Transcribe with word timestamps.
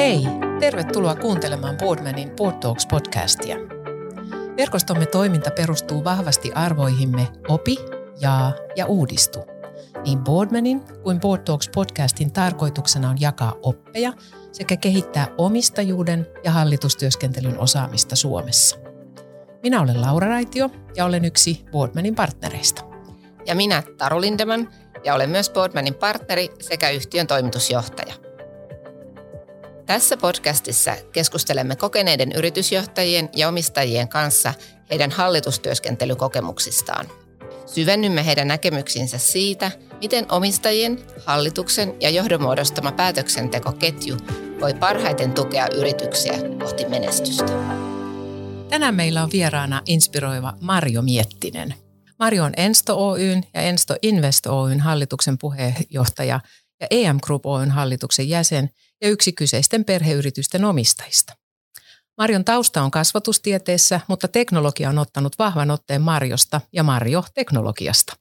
Hei, 0.00 0.26
tervetuloa 0.60 1.14
kuuntelemaan 1.14 1.76
Boardmanin 1.76 2.30
Board 2.36 2.56
Talks 2.56 2.86
podcastia. 2.86 3.56
Verkostomme 4.56 5.06
toiminta 5.06 5.50
perustuu 5.50 6.04
vahvasti 6.04 6.52
arvoihimme 6.52 7.28
opi, 7.48 7.76
jaa 8.20 8.52
ja 8.76 8.86
uudistu. 8.86 9.38
Niin 10.04 10.18
Boardmanin 10.18 10.80
kuin 11.02 11.20
Board 11.20 11.42
Talks 11.42 11.68
podcastin 11.74 12.32
tarkoituksena 12.32 13.10
on 13.10 13.20
jakaa 13.20 13.54
oppeja 13.62 14.12
sekä 14.52 14.76
kehittää 14.76 15.28
omistajuuden 15.38 16.26
ja 16.44 16.50
hallitustyöskentelyn 16.50 17.58
osaamista 17.58 18.16
Suomessa. 18.16 18.76
Minä 19.62 19.80
olen 19.80 20.00
Laura 20.00 20.28
Raitio 20.28 20.70
ja 20.96 21.04
olen 21.04 21.24
yksi 21.24 21.64
Boardmanin 21.72 22.14
partnereista. 22.14 22.82
Ja 23.46 23.54
minä 23.54 23.82
Taru 23.98 24.20
Lindeman 24.20 24.68
ja 25.04 25.14
olen 25.14 25.30
myös 25.30 25.50
Boardmanin 25.50 25.94
partneri 25.94 26.48
sekä 26.60 26.90
yhtiön 26.90 27.26
toimitusjohtaja. 27.26 28.29
Tässä 29.90 30.16
podcastissa 30.16 30.96
keskustelemme 31.12 31.76
kokeneiden 31.76 32.32
yritysjohtajien 32.32 33.28
ja 33.36 33.48
omistajien 33.48 34.08
kanssa 34.08 34.54
heidän 34.90 35.10
hallitustyöskentelykokemuksistaan. 35.10 37.06
Syvennymme 37.66 38.26
heidän 38.26 38.48
näkemyksiinsä 38.48 39.18
siitä, 39.18 39.70
miten 40.00 40.26
omistajien, 40.32 40.98
hallituksen 41.26 41.94
ja 42.00 42.10
johdon 42.10 42.42
muodostama 42.42 42.92
päätöksentekoketju 42.92 44.16
voi 44.60 44.74
parhaiten 44.74 45.32
tukea 45.32 45.68
yrityksiä 45.76 46.34
kohti 46.58 46.88
menestystä. 46.88 47.52
Tänään 48.68 48.94
meillä 48.94 49.22
on 49.22 49.30
vieraana 49.32 49.82
inspiroiva 49.86 50.54
Marjo 50.60 51.02
Miettinen. 51.02 51.74
Marjo 52.18 52.44
on 52.44 52.52
Ensto 52.56 53.08
Oyn 53.08 53.44
ja 53.54 53.60
Ensto 53.60 53.96
Invest 54.02 54.46
Oyn 54.46 54.80
hallituksen 54.80 55.38
puheenjohtaja 55.38 56.40
ja 56.80 56.86
EM 56.90 57.18
Group 57.22 57.46
Oyn 57.46 57.70
hallituksen 57.70 58.28
jäsen 58.28 58.70
ja 59.02 59.08
yksi 59.08 59.32
kyseisten 59.32 59.84
perheyritysten 59.84 60.64
omistajista. 60.64 61.36
Marjon 62.18 62.44
tausta 62.44 62.82
on 62.82 62.90
kasvatustieteessä, 62.90 64.00
mutta 64.08 64.28
teknologia 64.28 64.88
on 64.88 64.98
ottanut 64.98 65.38
vahvan 65.38 65.70
otteen 65.70 66.02
Marjosta 66.02 66.60
ja 66.72 66.82
Marjo 66.82 67.24
teknologiasta. 67.34 68.16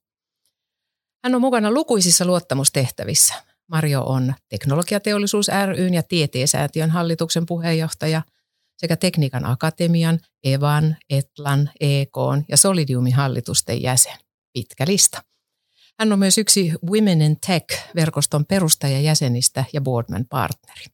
Hän 1.24 1.36
on 1.36 1.42
mukana 1.42 1.72
lukuisissa 1.72 2.26
luottamustehtävissä. 2.26 3.34
Marjo 3.68 4.02
on 4.02 4.34
Teknologiateollisuus 4.50 5.48
ryn 5.66 5.94
ja 5.94 6.04
Tieteesäätiön 6.04 6.90
hallituksen 6.90 7.46
puheenjohtaja 7.46 8.22
sekä 8.78 8.96
Tekniikan 8.96 9.46
Akatemian, 9.46 10.20
EVAN, 10.44 10.98
ETLAN, 11.10 11.70
EK 11.80 12.16
ja 12.50 12.58
Solidiumin 12.58 13.14
hallitusten 13.14 13.82
jäsen. 13.82 14.18
Pitkä 14.54 14.86
lista. 14.88 15.24
Hän 16.00 16.14
on 16.14 16.20
myös 16.20 16.38
yksi 16.38 16.72
Women 16.90 17.22
in 17.22 17.38
Tech-verkoston 17.48 18.46
perustajajäsenistä 18.46 19.66
ja 19.74 19.82
boardman 19.82 20.26
partneri. 20.30 20.86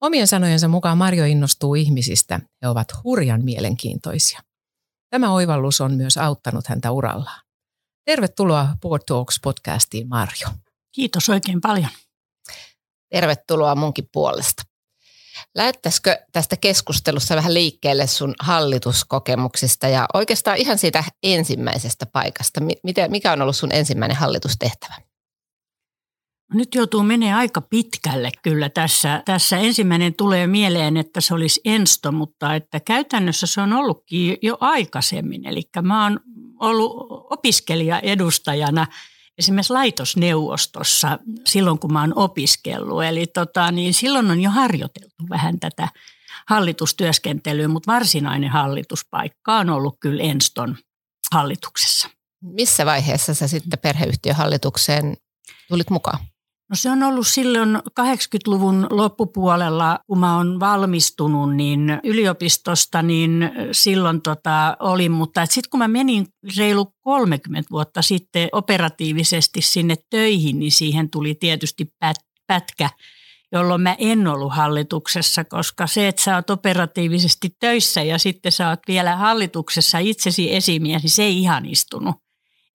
Omien 0.00 0.26
sanojensa 0.26 0.68
mukaan 0.68 0.98
Marjo 0.98 1.24
innostuu 1.24 1.74
ihmisistä. 1.74 2.40
He 2.62 2.68
ovat 2.68 2.88
hurjan 3.04 3.44
mielenkiintoisia. 3.44 4.40
Tämä 5.10 5.32
oivallus 5.32 5.80
on 5.80 5.94
myös 5.94 6.16
auttanut 6.16 6.66
häntä 6.66 6.90
urallaan. 6.90 7.40
Tervetuloa 8.04 8.68
Board 8.80 9.02
Talks 9.06 9.40
podcastiin, 9.42 10.08
Marjo. 10.08 10.48
Kiitos 10.94 11.28
oikein 11.28 11.60
paljon. 11.60 11.90
Tervetuloa 13.12 13.74
munkin 13.74 14.08
puolesta. 14.12 14.62
Lähettäisikö 15.54 16.18
tästä 16.32 16.56
keskustelussa 16.56 17.36
vähän 17.36 17.54
liikkeelle 17.54 18.06
sun 18.06 18.34
hallituskokemuksista 18.40 19.88
ja 19.88 20.06
oikeastaan 20.14 20.56
ihan 20.56 20.78
siitä 20.78 21.04
ensimmäisestä 21.22 22.06
paikasta? 22.06 22.60
Mikä 23.08 23.32
on 23.32 23.42
ollut 23.42 23.56
sun 23.56 23.72
ensimmäinen 23.72 24.16
hallitustehtävä? 24.16 24.94
Nyt 26.54 26.74
joutuu 26.74 27.02
menee 27.02 27.34
aika 27.34 27.60
pitkälle 27.60 28.30
kyllä 28.42 28.68
tässä. 28.68 29.22
Tässä 29.24 29.58
ensimmäinen 29.58 30.14
tulee 30.14 30.46
mieleen, 30.46 30.96
että 30.96 31.20
se 31.20 31.34
olisi 31.34 31.60
ensto, 31.64 32.12
mutta 32.12 32.54
että 32.54 32.80
käytännössä 32.80 33.46
se 33.46 33.60
on 33.60 33.72
ollutkin 33.72 34.38
jo 34.42 34.56
aikaisemmin. 34.60 35.46
Eli 35.46 35.62
mä 35.82 36.04
oon 36.04 36.20
ollut 36.60 36.92
opiskelija 37.30 38.00
edustajana 38.00 38.86
esimerkiksi 39.38 39.72
laitosneuvostossa 39.72 41.18
silloin, 41.46 41.78
kun 41.78 41.92
mä 41.92 42.00
oon 42.00 42.12
opiskellut. 42.16 43.04
Eli 43.04 43.26
tota, 43.26 43.72
niin 43.72 43.94
silloin 43.94 44.30
on 44.30 44.40
jo 44.40 44.50
harjoiteltu 44.50 45.28
vähän 45.30 45.60
tätä 45.60 45.88
hallitustyöskentelyä, 46.48 47.68
mutta 47.68 47.92
varsinainen 47.92 48.50
hallituspaikka 48.50 49.56
on 49.56 49.70
ollut 49.70 49.96
kyllä 50.00 50.22
Enston 50.22 50.76
hallituksessa. 51.32 52.08
Missä 52.42 52.86
vaiheessa 52.86 53.34
sä 53.34 53.48
sitten 53.48 53.78
perheyhtiöhallitukseen 53.78 55.16
tulit 55.68 55.90
mukaan? 55.90 56.18
No 56.68 56.76
se 56.76 56.90
on 56.90 57.02
ollut 57.02 57.26
silloin 57.26 57.76
80-luvun 57.76 58.86
loppupuolella, 58.90 59.98
kun 60.06 60.18
mä 60.18 60.36
oon 60.36 60.60
valmistunut 60.60 61.56
niin 61.56 62.00
yliopistosta, 62.04 63.02
niin 63.02 63.50
silloin 63.72 64.22
tota 64.22 64.76
oli, 64.80 65.08
mutta 65.08 65.46
sitten 65.46 65.70
kun 65.70 65.78
mä 65.78 65.88
menin 65.88 66.26
reilu 66.56 66.92
30 67.00 67.70
vuotta 67.70 68.02
sitten 68.02 68.48
operatiivisesti 68.52 69.62
sinne 69.62 69.96
töihin, 70.10 70.58
niin 70.58 70.72
siihen 70.72 71.10
tuli 71.10 71.34
tietysti 71.34 71.84
pät- 72.04 72.26
pätkä, 72.46 72.90
jolloin 73.52 73.80
mä 73.80 73.96
en 73.98 74.26
ollut 74.26 74.54
hallituksessa, 74.54 75.44
koska 75.44 75.86
se, 75.86 76.08
että 76.08 76.22
sä 76.22 76.34
oot 76.34 76.50
operatiivisesti 76.50 77.50
töissä 77.60 78.02
ja 78.02 78.18
sitten 78.18 78.52
sä 78.52 78.68
oot 78.68 78.80
vielä 78.88 79.16
hallituksessa 79.16 79.98
itsesi 79.98 80.54
esimies, 80.54 81.02
niin 81.02 81.10
se 81.10 81.22
ei 81.22 81.38
ihan 81.40 81.66
istunut. 81.66 82.16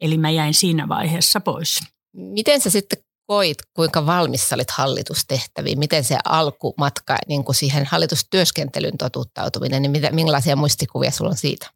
Eli 0.01 0.17
mä 0.17 0.29
jäin 0.29 0.53
siinä 0.53 0.87
vaiheessa 0.87 1.39
pois. 1.39 1.79
Miten 2.13 2.61
sä 2.61 2.69
sitten 2.69 2.99
koit, 3.31 3.57
kuinka 3.73 4.05
valmis 4.05 4.49
sä 4.49 4.55
olit 4.55 4.71
hallitustehtäviin? 4.71 5.79
Miten 5.79 6.03
se 6.03 6.17
alkumatka 6.25 7.17
niin 7.27 7.43
kuin 7.43 7.55
siihen 7.55 7.85
hallitustyöskentelyn 7.85 8.97
totuttautuminen, 8.97 9.81
niin 9.81 9.91
mitä, 9.91 10.11
millaisia 10.11 10.55
muistikuvia 10.55 11.11
sulla 11.11 11.29
on 11.29 11.37
siitä? 11.37 11.71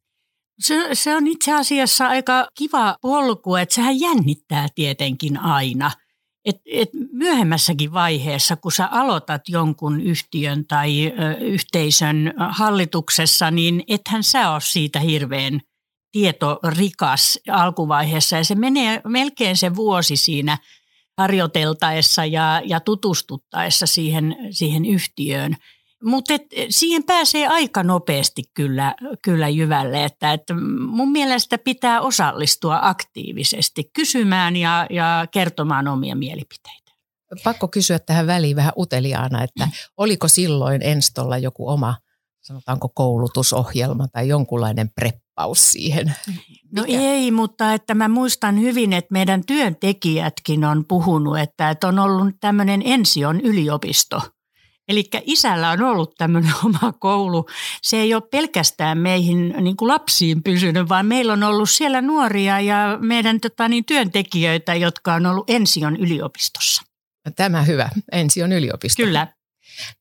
Se, 0.60 0.90
se 0.94 1.16
on 1.16 1.28
itse 1.28 1.54
asiassa 1.54 2.08
aika 2.08 2.48
kiva 2.58 2.96
polku, 3.02 3.56
että 3.56 3.76
sehän 3.76 4.00
jännittää 4.00 4.68
tietenkin 4.76 5.40
aina. 5.40 5.92
Et, 6.46 6.56
et 6.72 6.90
myöhemmässäkin 7.12 7.94
vaiheessa, 7.94 8.56
kun 8.56 8.72
sä 8.72 8.88
aloitat 8.92 9.42
jonkun 9.50 10.02
yhtiön 10.02 10.66
tai 10.68 11.08
ö, 11.08 11.38
yhteisön 11.38 12.34
hallituksessa, 12.50 13.52
niin 13.52 13.84
ethän 13.88 14.24
sä 14.24 14.52
ole 14.52 14.62
siitä 14.62 15.00
hirveän 15.00 15.62
tietorikas 16.12 17.40
alkuvaiheessa. 17.50 18.36
Ja 18.36 18.44
se 18.44 18.56
menee 18.56 19.02
melkein 19.08 19.58
se 19.58 19.76
vuosi 19.76 20.16
siinä– 20.16 20.58
harjoiteltaessa 21.18 22.26
ja, 22.26 22.62
ja 22.66 22.80
tutustuttaessa 22.80 23.86
siihen, 23.86 24.36
siihen 24.52 24.86
yhtiöön. 24.86 25.56
Mutta 26.04 26.34
siihen 26.70 27.04
pääsee 27.04 27.48
aika 27.48 27.84
nopeasti 27.84 28.44
kyllä, 28.54 28.96
kyllä 29.22 29.50
jyvälle, 29.50 30.04
että, 30.04 30.34
että 30.34 30.54
mun 30.88 31.12
mielestä 31.12 31.58
pitää 31.58 32.02
osallistua 32.02 32.80
aktiivisesti 32.82 33.90
kysymään 33.94 34.56
ja, 34.56 34.88
ja 34.90 35.28
kertomaan 35.32 35.88
omia 35.88 36.16
mielipiteitä. 36.16 36.92
Pakko 37.44 37.68
kysyä 37.68 38.00
tähän 38.00 38.28
väliin 38.28 38.56
vähän 38.56 38.74
uteliaana, 38.78 39.44
että 39.44 39.68
oliko 39.98 40.28
silloin 40.28 40.82
Enstolla 40.82 41.38
joku 41.38 41.70
oma 41.70 41.96
sanotaanko 42.42 42.90
koulutusohjelma 42.90 44.08
tai 44.08 44.28
jonkunlainen 44.28 44.90
preppaus 45.36 45.72
siihen? 45.72 46.16
No 46.72 46.84
Mikä? 46.84 47.00
ei, 47.00 47.32
mutta 47.32 47.74
että 47.74 47.94
mä 47.94 48.08
muistan 48.08 48.62
hyvin, 48.62 48.94
että 48.94 49.14
meidän 49.14 49.46
työntekijätkin 49.46 50.66
on 50.66 50.86
puhunut, 50.88 51.40
että, 51.40 51.70
että 51.70 51.88
on 51.88 52.00
ollut 52.00 52.36
tämmöinen 52.40 52.82
Ension 52.86 53.42
yliopisto. 53.42 54.22
Eli 54.88 55.04
isällä 55.24 55.70
on 55.70 55.82
ollut 55.82 56.16
tämmöinen 56.18 56.52
oma 56.66 56.94
koulu. 57.00 57.46
Se 57.82 57.98
ei 57.98 58.14
ole 58.14 58.24
pelkästään 58.32 58.98
meihin 58.98 59.56
niin 59.62 59.78
kuin 59.78 59.88
lapsiin 59.88 60.44
pysynyt, 60.44 60.90
vaan 60.90 61.06
meillä 61.06 61.34
on 61.34 61.44
ollut 61.44 61.70
siellä 61.70 62.02
nuoria 62.02 62.60
ja 62.60 62.98
meidän 63.02 63.40
tota, 63.40 63.68
niin, 63.68 63.86
työntekijöitä, 63.86 64.76
jotka 64.76 65.14
on 65.14 65.26
ollut 65.26 65.50
Ension 65.50 65.98
yliopistossa. 65.98 66.82
Tämä 67.36 67.62
hyvä, 67.62 67.90
Ension 68.12 68.52
yliopisto. 68.52 69.04
Kyllä. 69.04 69.28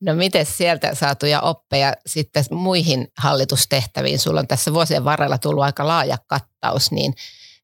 No 0.01 0.15
miten 0.15 0.47
sieltä 0.47 0.95
saatuja 0.95 1.41
oppeja 1.41 1.93
sitten 2.07 2.45
muihin 2.51 3.09
hallitustehtäviin? 3.19 4.19
Sulla 4.19 4.41
on 4.41 4.47
tässä 4.47 4.75
vuosien 4.75 5.05
varrella 5.05 5.39
tullut 5.39 5.65
aika 5.65 5.87
laaja 5.87 6.19
kattaus, 6.27 6.91
niin 6.91 7.15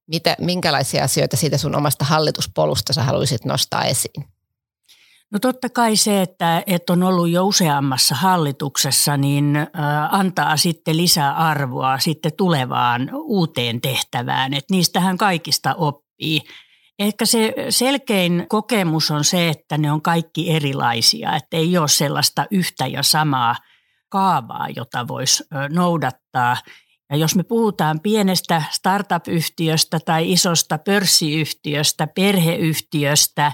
mitä, 0.07 0.37
minkälaisia 0.41 1.05
asioita 1.05 1.37
siitä 1.37 1.59
sun 1.59 1.77
omasta 1.77 2.05
hallituspolusta 2.05 2.93
sä 2.93 3.03
haluaisit 3.03 3.45
nostaa 3.45 3.85
esiin? 3.85 4.25
No 5.33 5.39
totta 5.39 5.69
kai 5.69 5.97
se, 5.97 6.23
että, 6.23 6.63
että 6.67 6.93
on 6.93 7.03
ollut 7.03 7.31
jo 7.31 7.47
useammassa 7.47 8.15
hallituksessa, 8.15 9.17
niin 9.17 9.57
antaa 10.11 10.57
sitten 10.57 10.97
lisää 10.97 11.37
arvoa 11.37 11.99
sitten 11.99 12.33
tulevaan 12.37 13.11
uuteen 13.15 13.81
tehtävään. 13.81 14.55
Että 14.55 14.75
niistähän 14.75 15.19
kaikista 15.19 15.75
oppii. 15.75 16.41
Ehkä 17.01 17.27
se 17.27 17.55
selkein 17.69 18.47
kokemus 18.49 19.11
on 19.11 19.25
se, 19.25 19.49
että 19.49 19.79
ne 19.79 19.93
on 19.93 20.03
kaikki 20.03 20.51
erilaisia, 20.51 21.37
että 21.37 21.57
ei 21.57 21.79
ole 21.79 21.89
sellaista 21.89 22.47
yhtä 22.51 22.87
ja 22.87 23.03
samaa 23.03 23.57
kaavaa, 24.09 24.67
jota 24.77 25.09
voisi 25.09 25.45
noudattaa. 25.71 26.57
Ja 27.11 27.17
jos 27.17 27.35
me 27.35 27.43
puhutaan 27.43 28.01
pienestä 28.01 28.63
startup-yhtiöstä 28.71 30.01
tai 30.05 30.33
isosta 30.33 30.79
pörssiyhtiöstä, 30.79 32.07
perheyhtiöstä, 32.07 33.53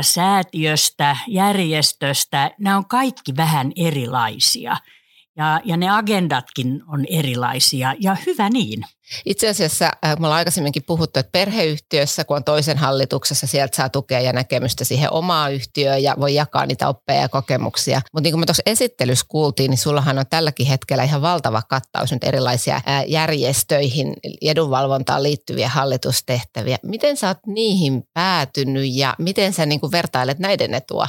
säätiöstä, 0.00 1.16
järjestöstä, 1.26 2.50
nämä 2.58 2.76
on 2.76 2.88
kaikki 2.88 3.36
vähän 3.36 3.72
erilaisia. 3.76 4.76
Ja, 5.36 5.60
ja 5.64 5.76
ne 5.76 5.90
agendatkin 5.90 6.82
on 6.88 7.04
erilaisia 7.08 7.94
ja 8.00 8.16
hyvä 8.26 8.50
niin. 8.50 8.82
Itse 9.26 9.48
asiassa 9.48 9.84
äh, 9.84 10.10
me 10.18 10.26
ollaan 10.26 10.38
aikaisemminkin 10.38 10.82
puhuttu, 10.86 11.20
että 11.20 11.32
perheyhtiössä, 11.32 12.24
kun 12.24 12.36
on 12.36 12.44
toisen 12.44 12.78
hallituksessa, 12.78 13.46
sieltä 13.46 13.76
saa 13.76 13.88
tukea 13.88 14.20
ja 14.20 14.32
näkemystä 14.32 14.84
siihen 14.84 15.12
omaa 15.12 15.48
yhtiöön 15.48 16.02
ja 16.02 16.14
voi 16.20 16.34
jakaa 16.34 16.66
niitä 16.66 16.88
oppeja 16.88 17.20
ja 17.20 17.28
kokemuksia. 17.28 18.00
Mutta 18.12 18.22
niin 18.22 18.32
kuin 18.32 18.40
me 18.40 18.46
tuossa 18.46 18.62
esittelyssä 18.66 19.26
kuultiin, 19.28 19.70
niin 19.70 19.78
sullahan 19.78 20.18
on 20.18 20.24
tälläkin 20.30 20.66
hetkellä 20.66 21.04
ihan 21.04 21.22
valtava 21.22 21.62
kattaus 21.68 22.12
nyt 22.12 22.24
erilaisia 22.24 22.76
äh, 22.76 23.04
järjestöihin, 23.06 24.14
edunvalvontaan 24.42 25.22
liittyviä 25.22 25.68
hallitustehtäviä. 25.68 26.78
Miten 26.82 27.16
sä 27.16 27.28
oot 27.28 27.38
niihin 27.46 28.02
päätynyt 28.14 28.94
ja 28.94 29.14
miten 29.18 29.52
sä 29.52 29.66
niin 29.66 29.80
kuin 29.80 29.92
vertailet 29.92 30.38
näiden 30.38 30.74
etua 30.74 31.06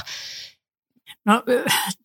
No 1.24 1.42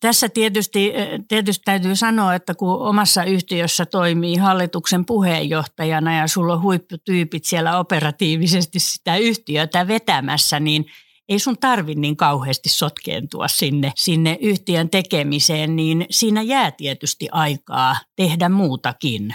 tässä 0.00 0.28
tietysti, 0.28 0.92
tietysti 1.28 1.64
täytyy 1.64 1.96
sanoa, 1.96 2.34
että 2.34 2.54
kun 2.54 2.82
omassa 2.82 3.24
yhtiössä 3.24 3.86
toimii 3.86 4.36
hallituksen 4.36 5.04
puheenjohtajana 5.04 6.16
ja 6.16 6.28
sulla 6.28 6.52
on 6.52 6.62
huipputyypit 6.62 7.44
siellä 7.44 7.78
operatiivisesti 7.78 8.78
sitä 8.78 9.16
yhtiötä 9.16 9.88
vetämässä, 9.88 10.60
niin 10.60 10.86
ei 11.28 11.38
sun 11.38 11.58
tarvi 11.58 11.94
niin 11.94 12.16
kauheasti 12.16 12.68
sotkeentua 12.68 13.48
sinne, 13.48 13.92
sinne 13.96 14.38
yhtiön 14.40 14.90
tekemiseen, 14.90 15.76
niin 15.76 16.06
siinä 16.10 16.42
jää 16.42 16.70
tietysti 16.70 17.28
aikaa 17.32 17.96
tehdä 18.16 18.48
muutakin. 18.48 19.34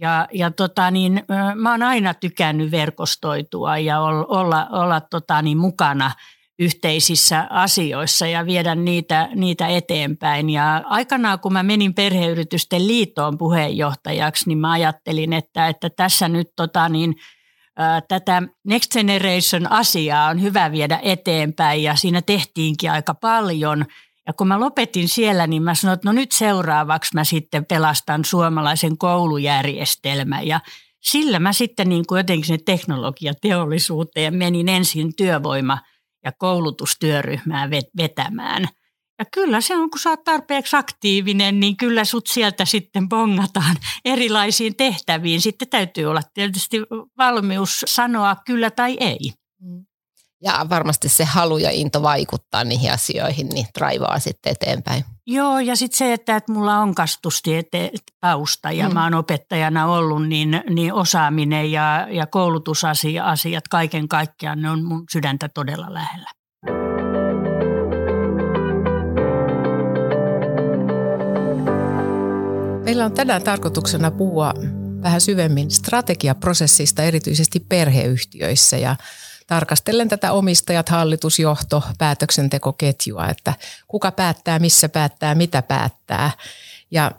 Ja, 0.00 0.28
ja 0.32 0.50
tota 0.50 0.90
niin, 0.90 1.22
mä 1.54 1.70
oon 1.70 1.82
aina 1.82 2.14
tykännyt 2.14 2.70
verkostoitua 2.70 3.78
ja 3.78 4.00
olla, 4.00 4.66
olla 4.70 5.00
tota 5.00 5.42
niin, 5.42 5.58
mukana– 5.58 6.10
yhteisissä 6.58 7.46
asioissa 7.50 8.26
ja 8.26 8.46
viedä 8.46 8.74
niitä, 8.74 9.28
niitä 9.34 9.66
eteenpäin. 9.66 10.50
Ja 10.50 10.82
aikanaan, 10.84 11.40
kun 11.40 11.52
mä 11.52 11.62
menin 11.62 11.94
perheyritysten 11.94 12.86
liittoon 12.86 13.38
puheenjohtajaksi, 13.38 14.48
niin 14.48 14.58
mä 14.58 14.72
ajattelin, 14.72 15.32
että, 15.32 15.68
että 15.68 15.90
tässä 15.90 16.28
nyt 16.28 16.48
tota 16.56 16.88
niin, 16.88 17.14
ää, 17.76 18.00
tätä 18.00 18.42
Next 18.64 18.92
Generation-asiaa 18.92 20.28
on 20.28 20.42
hyvä 20.42 20.72
viedä 20.72 21.00
eteenpäin 21.02 21.82
ja 21.82 21.96
siinä 21.96 22.22
tehtiinkin 22.22 22.90
aika 22.90 23.14
paljon. 23.14 23.86
Ja 24.26 24.32
kun 24.32 24.48
mä 24.48 24.60
lopetin 24.60 25.08
siellä, 25.08 25.46
niin 25.46 25.62
mä 25.62 25.74
sanoin, 25.74 25.94
että 25.94 26.08
no 26.08 26.12
nyt 26.12 26.32
seuraavaksi 26.32 27.14
mä 27.14 27.24
sitten 27.24 27.64
pelastan 27.64 28.24
suomalaisen 28.24 28.98
koulujärjestelmän 28.98 30.46
ja 30.46 30.60
sillä 31.00 31.38
mä 31.38 31.52
sitten 31.52 31.88
niin 31.88 32.06
kuin 32.06 32.18
jotenkin 32.18 32.46
sinne 32.46 32.62
teknologiateollisuuteen 32.66 34.34
menin 34.34 34.68
ensin 34.68 35.16
työvoima– 35.16 35.78
ja 36.26 36.32
koulutustyöryhmää 36.38 37.70
vetämään. 37.70 38.68
Ja 39.18 39.24
kyllä 39.32 39.60
se 39.60 39.76
on, 39.76 39.90
kun 39.90 40.00
sä 40.00 40.10
oot 40.10 40.24
tarpeeksi 40.24 40.76
aktiivinen, 40.76 41.60
niin 41.60 41.76
kyllä 41.76 42.04
sut 42.04 42.26
sieltä 42.26 42.64
sitten 42.64 43.08
bongataan 43.08 43.76
erilaisiin 44.04 44.76
tehtäviin. 44.76 45.40
Sitten 45.40 45.68
täytyy 45.68 46.04
olla 46.04 46.22
tietysti 46.34 46.80
valmius 47.18 47.84
sanoa 47.86 48.36
kyllä 48.46 48.70
tai 48.70 48.96
ei. 49.00 49.32
Ja 50.42 50.66
varmasti 50.68 51.08
se 51.08 51.24
halu 51.24 51.58
ja 51.58 51.70
into 51.70 52.02
vaikuttaa 52.02 52.64
niihin 52.64 52.92
asioihin, 52.92 53.48
niin 53.48 53.66
raivaa 53.78 54.18
sitten 54.18 54.52
eteenpäin. 54.52 55.04
Joo, 55.26 55.58
ja 55.58 55.76
sitten 55.76 55.98
se, 55.98 56.12
että, 56.12 56.36
että 56.36 56.52
mulla 56.52 56.78
on 56.78 56.94
kastustieteen 56.94 57.90
tausta 58.20 58.72
ja 58.72 58.88
mm. 58.88 58.94
mä 58.94 59.04
oon 59.04 59.14
opettajana 59.14 59.86
ollut, 59.86 60.28
niin, 60.28 60.62
niin 60.70 60.92
osaaminen 60.92 61.72
ja, 61.72 62.06
ja 62.10 62.26
koulutusasiat 62.26 63.68
kaiken 63.70 64.08
kaikkiaan, 64.08 64.62
ne 64.62 64.70
on 64.70 64.84
mun 64.84 65.04
sydäntä 65.12 65.48
todella 65.48 65.94
lähellä. 65.94 66.30
Meillä 72.84 73.04
on 73.04 73.12
tänään 73.12 73.42
tarkoituksena 73.42 74.10
puhua 74.10 74.54
vähän 75.02 75.20
syvemmin 75.20 75.70
strategiaprosessista, 75.70 77.02
erityisesti 77.02 77.60
perheyhtiöissä 77.60 78.76
ja 78.76 78.96
tarkastellen 79.46 80.08
tätä 80.08 80.32
omistajat, 80.32 80.88
hallitusjohto, 80.88 81.82
päätöksentekoketjua, 81.98 83.28
että 83.28 83.54
kuka 83.88 84.10
päättää, 84.10 84.58
missä 84.58 84.88
päättää, 84.88 85.34
mitä 85.34 85.62
päättää. 85.62 86.30
Ja 86.90 87.10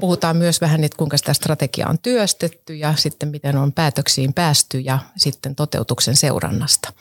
puhutaan 0.00 0.36
myös 0.36 0.60
vähän, 0.60 0.84
että 0.84 0.98
kuinka 0.98 1.16
sitä 1.16 1.32
strategiaa 1.32 1.90
on 1.90 1.98
työstetty 1.98 2.74
ja 2.74 2.94
sitten 2.96 3.28
miten 3.28 3.56
on 3.56 3.72
päätöksiin 3.72 4.34
päästy 4.34 4.80
ja 4.80 4.98
sitten 5.16 5.54
toteutuksen 5.54 6.16
seurannasta. 6.16 6.92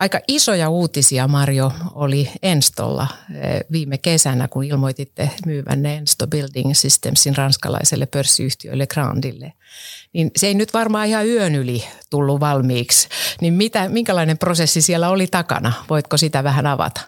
Aika 0.00 0.20
isoja 0.28 0.68
uutisia, 0.68 1.28
Marjo, 1.28 1.72
oli 1.94 2.30
Enstolla 2.42 3.06
eh, 3.34 3.60
viime 3.72 3.98
kesänä, 3.98 4.48
kun 4.48 4.64
ilmoititte 4.64 5.30
myyvänne 5.46 5.96
Ensto 5.96 6.26
Building 6.26 6.74
Systemsin 6.74 7.36
ranskalaiselle 7.36 8.06
pörssiyhtiölle 8.06 8.86
Grandille. 8.86 9.52
Niin 10.12 10.30
se 10.36 10.46
ei 10.46 10.54
nyt 10.54 10.74
varmaan 10.74 11.06
ihan 11.06 11.26
yön 11.26 11.54
yli 11.54 11.84
tullut 12.10 12.40
valmiiksi. 12.40 13.08
Niin 13.40 13.54
mitä, 13.54 13.88
minkälainen 13.88 14.38
prosessi 14.38 14.82
siellä 14.82 15.08
oli 15.08 15.26
takana? 15.26 15.72
Voitko 15.90 16.16
sitä 16.16 16.44
vähän 16.44 16.66
avata? 16.66 17.00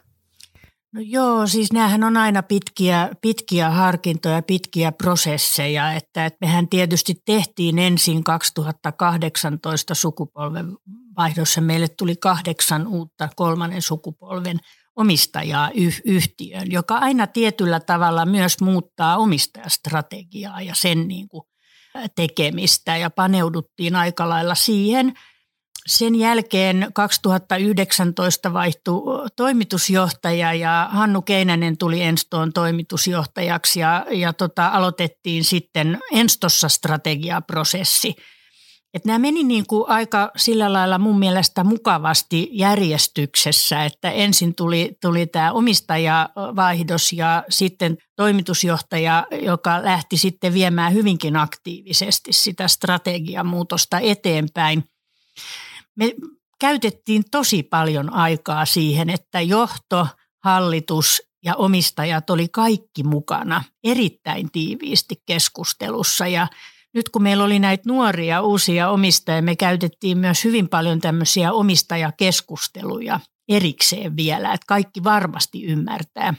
No 0.94 1.00
joo, 1.04 1.46
siis 1.46 1.72
näähän 1.72 2.04
on 2.04 2.16
aina 2.16 2.42
pitkiä, 2.42 3.10
pitkiä 3.20 3.70
harkintoja, 3.70 4.42
pitkiä 4.42 4.92
prosesseja, 4.92 5.92
että, 5.92 6.26
että 6.26 6.38
mehän 6.40 6.68
tietysti 6.68 7.22
tehtiin 7.24 7.78
ensin 7.78 8.24
2018 8.24 9.94
sukupolven 9.94 10.76
vaihdossa. 11.16 11.60
Meille 11.60 11.88
tuli 11.88 12.16
kahdeksan 12.16 12.86
uutta 12.86 13.28
kolmannen 13.36 13.82
sukupolven 13.82 14.58
omistajaa 14.96 15.70
yhtiöön, 16.04 16.72
joka 16.72 16.96
aina 16.96 17.26
tietyllä 17.26 17.80
tavalla 17.80 18.26
myös 18.26 18.60
muuttaa 18.60 19.16
omistajastrategiaa 19.16 20.62
ja 20.62 20.74
sen 20.74 21.08
niin 21.08 21.28
kuin 21.28 21.42
tekemistä 22.16 22.96
ja 22.96 23.10
paneuduttiin 23.10 23.96
aika 23.96 24.28
lailla 24.28 24.54
siihen– 24.54 25.12
sen 25.86 26.14
jälkeen 26.14 26.86
2019 26.94 28.52
vaihtui 28.52 29.28
toimitusjohtaja 29.36 30.54
ja 30.54 30.88
Hannu 30.92 31.22
Keinänen 31.22 31.78
tuli 31.78 32.02
Enstoon 32.02 32.52
toimitusjohtajaksi 32.52 33.80
ja, 33.80 34.06
ja 34.10 34.32
tota, 34.32 34.68
aloitettiin 34.68 35.44
sitten 35.44 35.98
Enstossa 36.12 36.68
strategiaprosessi. 36.68 38.14
Et 38.94 39.04
nämä 39.04 39.18
meni 39.18 39.44
niin 39.44 39.66
kuin 39.66 39.88
aika 39.88 40.30
sillä 40.36 40.72
lailla 40.72 40.98
mun 40.98 41.18
mielestä 41.18 41.64
mukavasti 41.64 42.48
järjestyksessä, 42.52 43.84
että 43.84 44.10
ensin 44.10 44.54
tuli, 44.54 44.96
tuli 45.02 45.26
tämä 45.26 45.52
omistajavaihdos 45.52 47.12
ja 47.12 47.44
sitten 47.48 47.96
toimitusjohtaja, 48.16 49.26
joka 49.42 49.82
lähti 49.82 50.16
sitten 50.16 50.54
viemään 50.54 50.92
hyvinkin 50.92 51.36
aktiivisesti 51.36 52.32
sitä 52.32 52.68
strategiamuutosta 52.68 53.98
eteenpäin. 53.98 54.84
Me 55.96 56.14
käytettiin 56.60 57.22
tosi 57.30 57.62
paljon 57.62 58.12
aikaa 58.12 58.64
siihen, 58.64 59.10
että 59.10 59.40
johto, 59.40 60.08
hallitus 60.44 61.22
ja 61.44 61.54
omistajat 61.54 62.30
oli 62.30 62.48
kaikki 62.48 63.02
mukana 63.02 63.64
erittäin 63.84 64.50
tiiviisti 64.52 65.14
keskustelussa 65.26 66.26
ja 66.26 66.48
nyt 66.94 67.08
kun 67.08 67.22
meillä 67.22 67.44
oli 67.44 67.58
näitä 67.58 67.82
nuoria 67.86 68.42
uusia 68.42 68.90
omistajia, 68.90 69.42
me 69.42 69.56
käytettiin 69.56 70.18
myös 70.18 70.44
hyvin 70.44 70.68
paljon 70.68 71.00
tämmöisiä 71.00 71.52
omistajakeskusteluja 71.52 73.20
erikseen 73.48 74.16
vielä, 74.16 74.52
että 74.52 74.66
kaikki 74.66 75.04
varmasti 75.04 75.64
ymmärtää, 75.64 76.34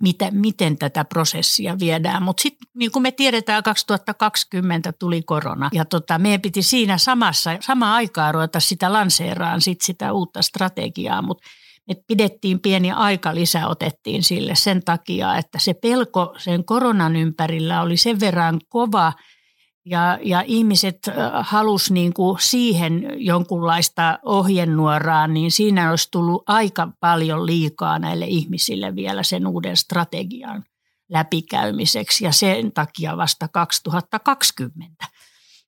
miten, 0.00 0.36
miten 0.36 0.78
tätä 0.78 1.04
prosessia 1.04 1.78
viedään. 1.78 2.22
Mutta 2.22 2.42
sitten 2.42 2.68
niin 2.74 2.90
kuin 2.90 3.02
me 3.02 3.12
tiedetään, 3.12 3.62
2020 3.62 4.92
tuli 4.92 5.22
korona 5.22 5.70
ja 5.72 5.84
tota, 5.84 6.18
meidän 6.18 6.40
piti 6.40 6.62
siinä 6.62 6.98
samassa, 6.98 7.56
sama 7.60 7.94
aikaa 7.94 8.32
ruveta 8.32 8.60
sitä 8.60 8.92
lanseeraan 8.92 9.60
sit 9.60 9.80
sitä 9.80 10.12
uutta 10.12 10.42
strategiaa, 10.42 11.22
mutta 11.22 11.48
me 11.88 11.94
pidettiin 12.06 12.60
pieni 12.60 12.92
aika 12.92 13.34
lisä, 13.34 13.66
otettiin 13.66 14.22
sille 14.22 14.54
sen 14.54 14.82
takia, 14.84 15.36
että 15.36 15.58
se 15.58 15.74
pelko 15.74 16.34
sen 16.38 16.64
koronan 16.64 17.16
ympärillä 17.16 17.82
oli 17.82 17.96
sen 17.96 18.20
verran 18.20 18.60
kova– 18.68 19.12
ja, 19.84 20.18
ja 20.22 20.42
ihmiset 20.46 20.98
halus 21.40 21.90
niin 21.90 22.12
siihen 22.40 23.06
jonkunlaista 23.16 24.18
ohjenuoraa, 24.24 25.26
niin 25.26 25.50
siinä 25.50 25.90
olisi 25.90 26.08
tullut 26.10 26.42
aika 26.46 26.88
paljon 27.00 27.46
liikaa 27.46 27.98
näille 27.98 28.26
ihmisille 28.26 28.94
vielä 28.94 29.22
sen 29.22 29.46
uuden 29.46 29.76
strategian 29.76 30.64
läpikäymiseksi. 31.08 32.24
Ja 32.24 32.32
sen 32.32 32.72
takia 32.72 33.16
vasta 33.16 33.48
2020 33.48 35.06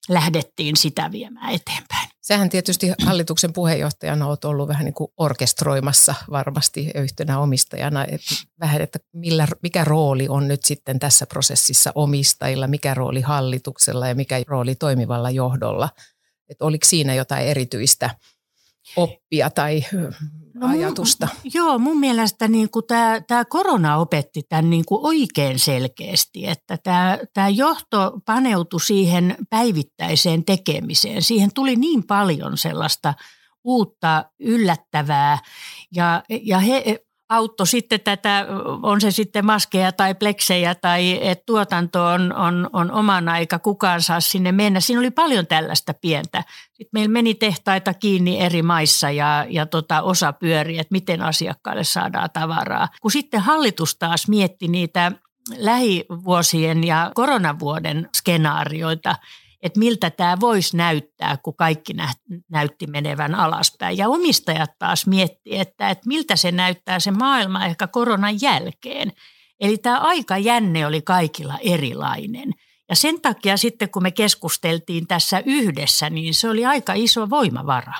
lähdettiin 0.09 0.77
sitä 0.77 1.13
viemään 1.13 1.51
eteenpäin. 1.51 2.14
Sehän 2.25 2.49
tietysti 2.49 2.93
hallituksen 3.07 3.53
puheenjohtajana 3.53 4.27
olet 4.27 4.45
ollut 4.45 4.69
vähän 4.69 4.85
niin 4.85 4.95
kuin 4.95 5.11
orkestroimassa 5.17 6.15
varmasti 6.31 6.91
yhtenä 6.95 7.39
omistajana. 7.39 8.05
Että 8.05 8.35
vähän, 8.61 8.81
että 8.81 8.99
millä, 9.13 9.49
mikä 9.63 9.85
rooli 9.85 10.29
on 10.29 10.49
nyt 10.49 10.65
sitten 10.65 10.99
tässä 10.99 11.27
prosessissa 11.27 11.93
omistajilla, 11.95 12.67
mikä 12.67 12.95
rooli 12.95 13.21
hallituksella 13.21 14.09
ja 14.09 14.15
mikä 14.15 14.43
rooli 14.47 14.75
toimivalla 14.75 15.31
johdolla. 15.31 15.89
Että 16.49 16.65
oliko 16.65 16.87
siinä 16.87 17.15
jotain 17.15 17.47
erityistä 17.47 18.11
oppia 18.97 19.51
tai 19.51 19.85
no 20.55 20.69
ajatusta? 20.69 21.29
Mun, 21.33 21.53
joo, 21.55 21.79
mun 21.79 22.01
mielestä 22.01 22.49
niin 22.49 22.69
tämä 23.27 23.45
korona 23.45 23.97
opetti 23.97 24.43
tämän 24.49 24.71
niin 24.71 24.85
kuin 24.85 25.07
oikein 25.07 25.59
selkeästi, 25.59 26.47
että 26.47 26.77
tämä, 26.83 27.19
tämä 27.35 27.49
johto 27.49 28.21
paneutui 28.27 28.81
siihen 28.81 29.37
päivittäiseen 29.51 30.45
tekemiseen. 30.45 31.23
Siihen 31.23 31.51
tuli 31.55 31.77
niin 31.77 32.07
paljon 32.07 32.59
sellaista 32.59 33.15
uutta, 33.65 34.25
yllättävää 34.41 35.39
ja, 35.95 36.23
ja 36.43 36.59
he 36.59 37.04
auttoi 37.29 37.67
sitten 37.67 38.01
tätä, 38.01 38.47
on 38.83 39.01
se 39.01 39.11
sitten 39.11 39.47
maskeja 39.47 39.93
tai 39.93 40.15
pleksejä 40.15 40.75
tai 40.75 41.19
että 41.29 41.43
tuotanto 41.47 42.07
on, 42.07 42.35
on, 42.35 42.71
on 42.73 42.93
oman 42.93 43.29
aika, 43.29 43.59
kukaan 43.59 44.03
saa 44.03 44.21
sinne 44.21 44.53
mennä. 44.53 44.81
Siinä 44.81 45.01
oli 45.01 45.11
paljon 45.11 45.47
tällaista 45.47 45.95
pientä. 45.95 46.45
Sitten 46.73 46.91
meillä 46.93 47.13
meni 47.13 47.35
tehtaita 47.35 47.95
kiinni 47.95 48.41
eri 48.41 48.63
maissa 48.63 49.11
ja, 49.11 49.47
ja 49.49 49.67
tota, 49.67 50.03
osa 50.03 50.33
pyöri, 50.33 50.79
että 50.79 50.93
miten 50.93 51.23
asiakkaille 51.23 51.85
saadaan 51.85 52.31
tavaraa. 52.33 52.89
Kun 53.03 53.11
sitten 53.11 53.41
hallitus 53.41 53.97
taas 53.97 54.29
mietti 54.29 54.69
niitä 54.69 55.13
lähivuosien 55.57 56.85
ja 56.85 57.11
koronavuoden 57.15 58.09
skenaarioita, 58.17 59.17
että 59.65 59.79
miltä 59.79 60.11
tämä 60.11 60.41
voisi 60.41 60.77
näyttää, 60.77 61.37
kun 61.37 61.57
kaikki 61.57 61.93
näytti 62.51 62.87
menevän 62.87 63.35
alaspäin. 63.35 63.99
Ja 63.99 64.09
omistajat 64.09 64.71
taas 64.79 65.07
miettii, 65.07 65.59
että, 65.59 65.91
että 65.91 66.09
miltä 66.09 66.37
se 66.37 66.53
näyttää 66.53 67.01
se 67.01 67.11
maailma 67.11 67.67
ehkä 67.67 67.87
koronan 67.87 68.41
jälkeen. 68.41 69.13
Eli 69.61 69.79
tämä 69.79 70.01
aika 70.01 70.39
jänne 70.39 70.87
oli 70.87 71.03
kaikilla 71.03 71.59
erilainen. 71.63 72.53
Ja 72.89 72.97
sen 72.97 73.21
takia 73.21 73.57
sitten, 73.57 73.91
kun 73.91 74.03
me 74.03 74.11
keskusteltiin 74.11 75.07
tässä 75.07 75.43
yhdessä, 75.47 76.11
niin 76.11 76.35
se 76.35 76.49
oli 76.49 76.67
aika 76.67 76.93
iso 76.97 77.31
voimavara. 77.31 77.95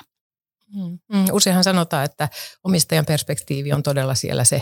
Mm. 0.75 0.99
mm 1.13 1.25
useinhan 1.31 1.63
sanotaan, 1.63 2.05
että 2.05 2.29
omistajan 2.63 3.05
perspektiivi 3.05 3.73
on 3.73 3.83
todella 3.83 4.15
siellä 4.15 4.43
se 4.43 4.61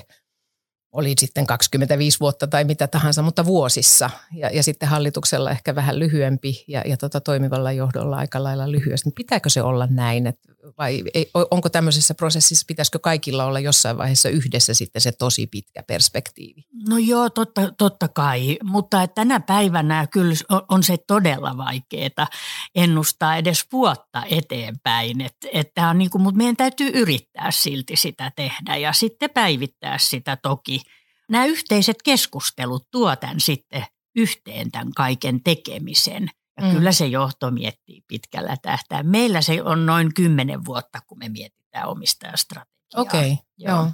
oli 0.93 1.13
sitten 1.19 1.47
25 1.47 2.19
vuotta 2.19 2.47
tai 2.47 2.63
mitä 2.63 2.88
tahansa, 2.88 3.21
mutta 3.21 3.45
vuosissa. 3.45 4.09
Ja, 4.33 4.50
ja 4.50 4.63
sitten 4.63 4.89
hallituksella 4.89 5.51
ehkä 5.51 5.75
vähän 5.75 6.00
lyhyempi 6.00 6.63
ja, 6.67 6.81
ja 6.85 6.97
tota, 6.97 7.21
toimivalla 7.21 7.71
johdolla 7.71 8.17
aika 8.17 8.43
lailla 8.43 8.71
lyhyesti. 8.71 9.12
Pitääkö 9.15 9.50
se 9.50 9.62
olla 9.62 9.88
näin? 9.91 10.27
Et, 10.27 10.39
vai 10.77 11.03
ei, 11.13 11.32
onko 11.51 11.70
tämmöisessä 11.70 12.13
prosessissa, 12.13 12.65
pitäisikö 12.67 13.00
kaikilla 13.00 13.46
olla 13.46 13.60
jossain 13.60 13.98
vaiheessa 13.98 14.29
yhdessä 14.29 14.74
sitten 14.74 15.01
se 15.01 15.12
tosi 15.12 15.48
pitkä 15.48 15.84
perspektiivi? 15.84 16.65
No 16.89 16.98
joo, 16.98 17.29
totta, 17.29 17.72
totta 17.77 18.08
kai. 18.08 18.58
Mutta 18.63 19.08
tänä 19.08 19.39
päivänä 19.39 20.08
kyllä 20.08 20.36
on 20.70 20.84
se 20.84 20.98
todella 21.08 21.58
vaikeaa 21.58 22.27
ennustaa 22.75 23.38
edes 23.38 23.65
vuotta 23.72 24.24
eteenpäin. 24.29 25.22
Et, 25.22 25.36
että 25.53 25.89
on 25.89 25.98
niin 25.98 26.10
kuin, 26.10 26.22
mutta 26.22 26.38
meidän 26.38 26.58
täytyy 26.58 26.91
yrittää 26.93 27.51
silti 27.51 27.96
sitä 27.96 28.32
tehdä 28.36 28.75
ja 28.75 28.93
sitten 28.93 29.29
päivittää 29.29 29.98
sitä 29.98 30.36
toki 30.36 30.82
nämä 31.29 31.46
yhteiset 31.46 31.98
keskustelut 32.03 32.88
tuo 32.91 33.15
tämän 33.15 33.39
sitten 33.39 33.86
yhteen 34.15 34.72
tämän 34.72 34.93
kaiken 34.93 35.43
tekemisen. 35.43 36.29
Ja 36.57 36.63
mm. 36.63 36.72
kyllä 36.72 36.91
se 36.91 37.07
johto 37.07 37.51
miettii 37.51 38.01
pitkällä 38.07 38.57
tähtää. 38.62 39.03
Meillä 39.03 39.41
se 39.41 39.63
on 39.63 39.86
noin 39.86 40.13
kymmenen 40.13 40.65
vuotta, 40.65 41.00
kun 41.07 41.17
me 41.17 41.29
mietitään 41.29 41.89
omistajastrategiaa. 41.89 42.74
Okei, 42.95 43.31
okay, 43.31 43.45
joo. 43.57 43.75
joo. 43.75 43.91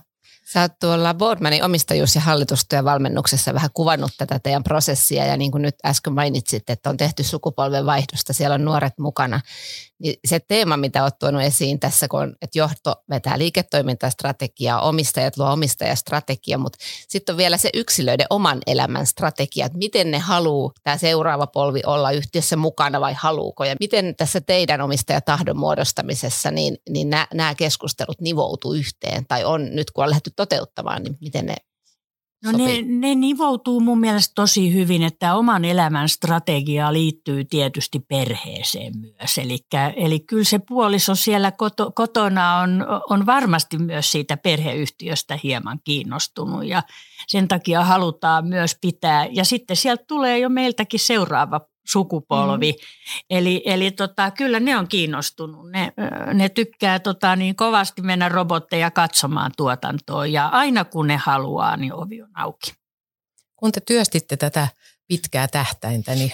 Sä 0.54 0.62
oot 0.62 0.72
tuolla 0.80 1.14
Boardmanin 1.14 1.64
omistajuus- 1.64 2.16
ja 2.16 2.22
hallitustyön 2.22 2.86
valmennuksessa 2.86 3.54
vähän 3.54 3.70
kuvannut 3.74 4.12
tätä 4.18 4.40
teidän 4.40 4.64
prosessia 4.64 5.26
ja 5.26 5.38
niin 5.38 5.52
kuin 5.52 5.62
nyt 5.62 5.76
äsken 5.86 6.14
mainitsit, 6.14 6.70
että 6.70 6.90
on 6.90 6.98
tehty 6.98 7.24
sukupolven 7.24 7.86
vaihdosta, 7.86 8.34
siellä 8.34 8.54
on 8.54 8.66
nuoret 8.66 8.98
mukana. 8.98 9.42
Niin 10.00 10.16
se 10.28 10.40
teema, 10.40 10.78
mitä 10.78 11.04
olet 11.04 11.20
tuonut 11.20 11.42
esiin 11.42 11.80
tässä, 11.80 12.08
kun 12.08 12.20
on, 12.20 12.36
että 12.42 12.60
johto 12.60 12.96
vetää 13.10 13.38
liiketoimintastrategiaa, 13.38 14.82
omistajat 14.82 15.38
luo 15.38 15.52
omistajastrategia, 15.52 16.58
mutta 16.58 16.78
sitten 17.08 17.34
on 17.34 17.38
vielä 17.38 17.58
se 17.58 17.70
yksilöiden 17.74 18.26
oman 18.30 18.60
elämän 18.68 19.06
strategia, 19.06 19.66
että 19.66 19.78
miten 19.78 20.12
ne 20.12 20.20
haluaa 20.20 20.72
tämä 20.84 20.98
seuraava 20.98 21.48
polvi 21.48 21.82
olla 21.86 22.12
yhtiössä 22.12 22.56
mukana 22.56 23.02
vai 23.02 23.14
haluuko. 23.14 23.64
Ja 23.64 23.76
miten 23.80 24.16
tässä 24.16 24.42
teidän 24.42 24.82
omistajatahdon 24.82 25.58
muodostamisessa 25.58 26.52
niin, 26.52 26.78
niin 26.90 27.10
nämä, 27.10 27.28
nämä 27.34 27.56
keskustelut 27.56 28.22
nivoutuu 28.22 28.74
yhteen 28.74 29.26
tai 29.28 29.46
on 29.46 29.76
nyt 29.76 29.92
kun 29.92 30.04
on 30.04 30.10
lähdetty 30.10 30.32
toteuttamaan, 30.36 31.04
niin 31.04 31.18
miten 31.22 31.46
ne 31.46 31.56
No 32.44 32.52
ne, 32.52 32.82
ne 32.82 33.16
nivoutuu 33.16 33.80
mun 33.80 34.00
mielestä 34.00 34.32
tosi 34.36 34.74
hyvin, 34.74 35.04
että 35.04 35.36
oman 35.36 35.66
elämän 35.66 36.10
strategia 36.10 36.94
liittyy 36.94 37.46
tietysti 37.46 38.00
perheeseen 38.00 38.94
myös. 39.00 39.38
Elikkä, 39.38 39.94
eli 39.96 40.20
kyllä 40.20 40.44
se 40.44 40.60
puoliso 40.60 41.16
siellä 41.16 41.52
koto, 41.52 41.92
kotona 41.96 42.58
on, 42.58 42.86
on 43.10 43.26
varmasti 43.26 43.78
myös 43.78 44.12
siitä 44.12 44.38
perheyhtiöstä 44.38 45.40
hieman 45.44 45.80
kiinnostunut 45.84 46.66
ja 46.66 46.84
sen 47.28 47.48
takia 47.48 47.84
halutaan 47.84 48.48
myös 48.48 48.76
pitää. 48.82 49.28
Ja 49.32 49.46
sitten 49.46 49.78
sieltä 49.78 50.04
tulee 50.08 50.40
jo 50.40 50.50
meiltäkin 50.50 51.00
seuraava 51.00 51.62
sukupolvi. 51.92 52.72
Mm. 52.72 52.78
Eli, 53.30 53.62
eli 53.66 53.92
tota, 53.92 54.32
kyllä 54.32 54.60
ne 54.60 54.78
on 54.78 54.88
kiinnostunut. 54.88 55.72
Ne, 55.72 55.94
ne 56.34 56.50
tykkää 56.50 57.00
tota, 57.00 57.36
niin 57.36 57.56
kovasti 57.56 58.02
mennä 58.02 58.30
robotteja 58.30 58.92
katsomaan 58.92 59.52
tuotantoa 59.58 60.26
ja 60.26 60.48
aina 60.48 60.86
kun 60.86 61.08
ne 61.08 61.18
haluaa, 61.18 61.78
niin 61.78 61.94
ovi 61.94 62.22
on 62.22 62.30
auki. 62.34 62.74
Kun 63.56 63.72
te 63.72 63.80
työstitte 63.80 64.38
tätä 64.38 64.68
pitkää 65.08 65.48
tähtäintä 65.48 66.16
niin, 66.16 66.32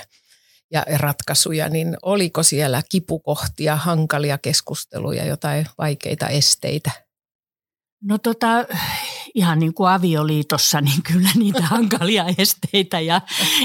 ja 0.71 0.83
ratkaisuja, 0.97 1.69
niin 1.69 1.97
oliko 2.01 2.43
siellä 2.43 2.81
kipukohtia, 2.89 3.75
hankalia 3.75 4.37
keskusteluja, 4.37 5.25
jotain 5.25 5.67
vaikeita 5.77 6.27
esteitä? 6.27 6.91
No 8.03 8.17
tota, 8.17 8.47
ihan 9.35 9.59
niin 9.59 9.73
kuin 9.73 9.89
avioliitossa, 9.89 10.81
niin 10.81 11.03
kyllä 11.03 11.29
niitä 11.35 11.61
hankalia 11.75 12.25
esteitä 12.37 12.99
ja, 12.99 13.21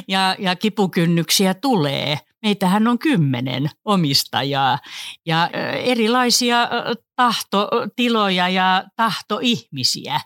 ja, 0.09 0.37
ja 0.39 0.57
kipukynnyksiä 0.57 1.55
tulee. 1.55 2.19
Meitähän 2.43 2.89
on 2.89 2.99
kymmenen 2.99 3.71
omistajaa 3.85 4.79
ja 5.27 5.51
erilaisia 5.85 6.69
tahtotiloja 7.17 8.49
ja 8.49 8.85
tahtoihmisiä. 8.97 10.21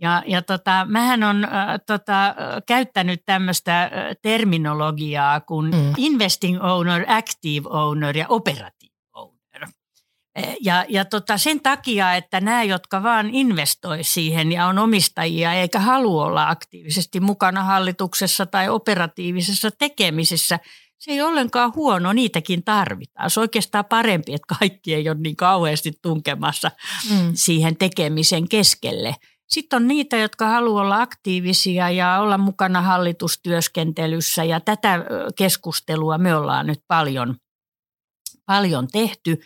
Ja, 0.00 0.22
ja 0.26 0.42
tota, 0.42 0.86
mähän 0.88 1.22
on 1.22 1.44
äh, 1.44 1.50
tota, 1.86 2.34
käyttänyt 2.66 3.22
tämmöistä 3.26 3.90
terminologiaa 4.22 5.40
kuin 5.40 5.70
mm. 5.70 5.92
investing 5.96 6.64
owner, 6.64 7.04
active 7.08 7.68
owner 7.68 8.16
ja 8.16 8.26
operative 8.28 8.83
ja, 10.60 10.84
ja 10.88 11.04
tota 11.04 11.38
sen 11.38 11.60
takia, 11.60 12.14
että 12.14 12.40
nämä, 12.40 12.62
jotka 12.62 13.02
vaan 13.02 13.30
investoi 13.34 14.04
siihen 14.04 14.52
ja 14.52 14.66
on 14.66 14.78
omistajia 14.78 15.52
eikä 15.52 15.80
halua 15.80 16.24
olla 16.24 16.48
aktiivisesti 16.48 17.20
mukana 17.20 17.62
hallituksessa 17.64 18.46
tai 18.46 18.68
operatiivisessa 18.68 19.70
tekemisessä, 19.70 20.58
se 20.98 21.10
ei 21.10 21.22
ollenkaan 21.22 21.72
huono, 21.74 22.12
niitäkin 22.12 22.64
tarvitaan. 22.64 23.30
Se 23.30 23.40
on 23.40 23.42
oikeastaan 23.42 23.84
parempi, 23.84 24.34
että 24.34 24.54
kaikki 24.58 24.94
ei 24.94 25.08
ole 25.08 25.16
niin 25.20 25.36
kauheasti 25.36 25.92
tunkemassa 26.02 26.70
mm. 27.10 27.32
siihen 27.34 27.76
tekemisen 27.76 28.48
keskelle. 28.48 29.14
Sitten 29.48 29.76
on 29.76 29.88
niitä, 29.88 30.16
jotka 30.16 30.48
haluaa 30.48 30.82
olla 30.82 31.02
aktiivisia 31.02 31.90
ja 31.90 32.20
olla 32.20 32.38
mukana 32.38 32.82
hallitustyöskentelyssä 32.82 34.44
ja 34.44 34.60
tätä 34.60 35.04
keskustelua 35.36 36.18
me 36.18 36.36
ollaan 36.36 36.66
nyt 36.66 36.80
paljon, 36.88 37.36
paljon 38.46 38.88
tehty– 38.92 39.40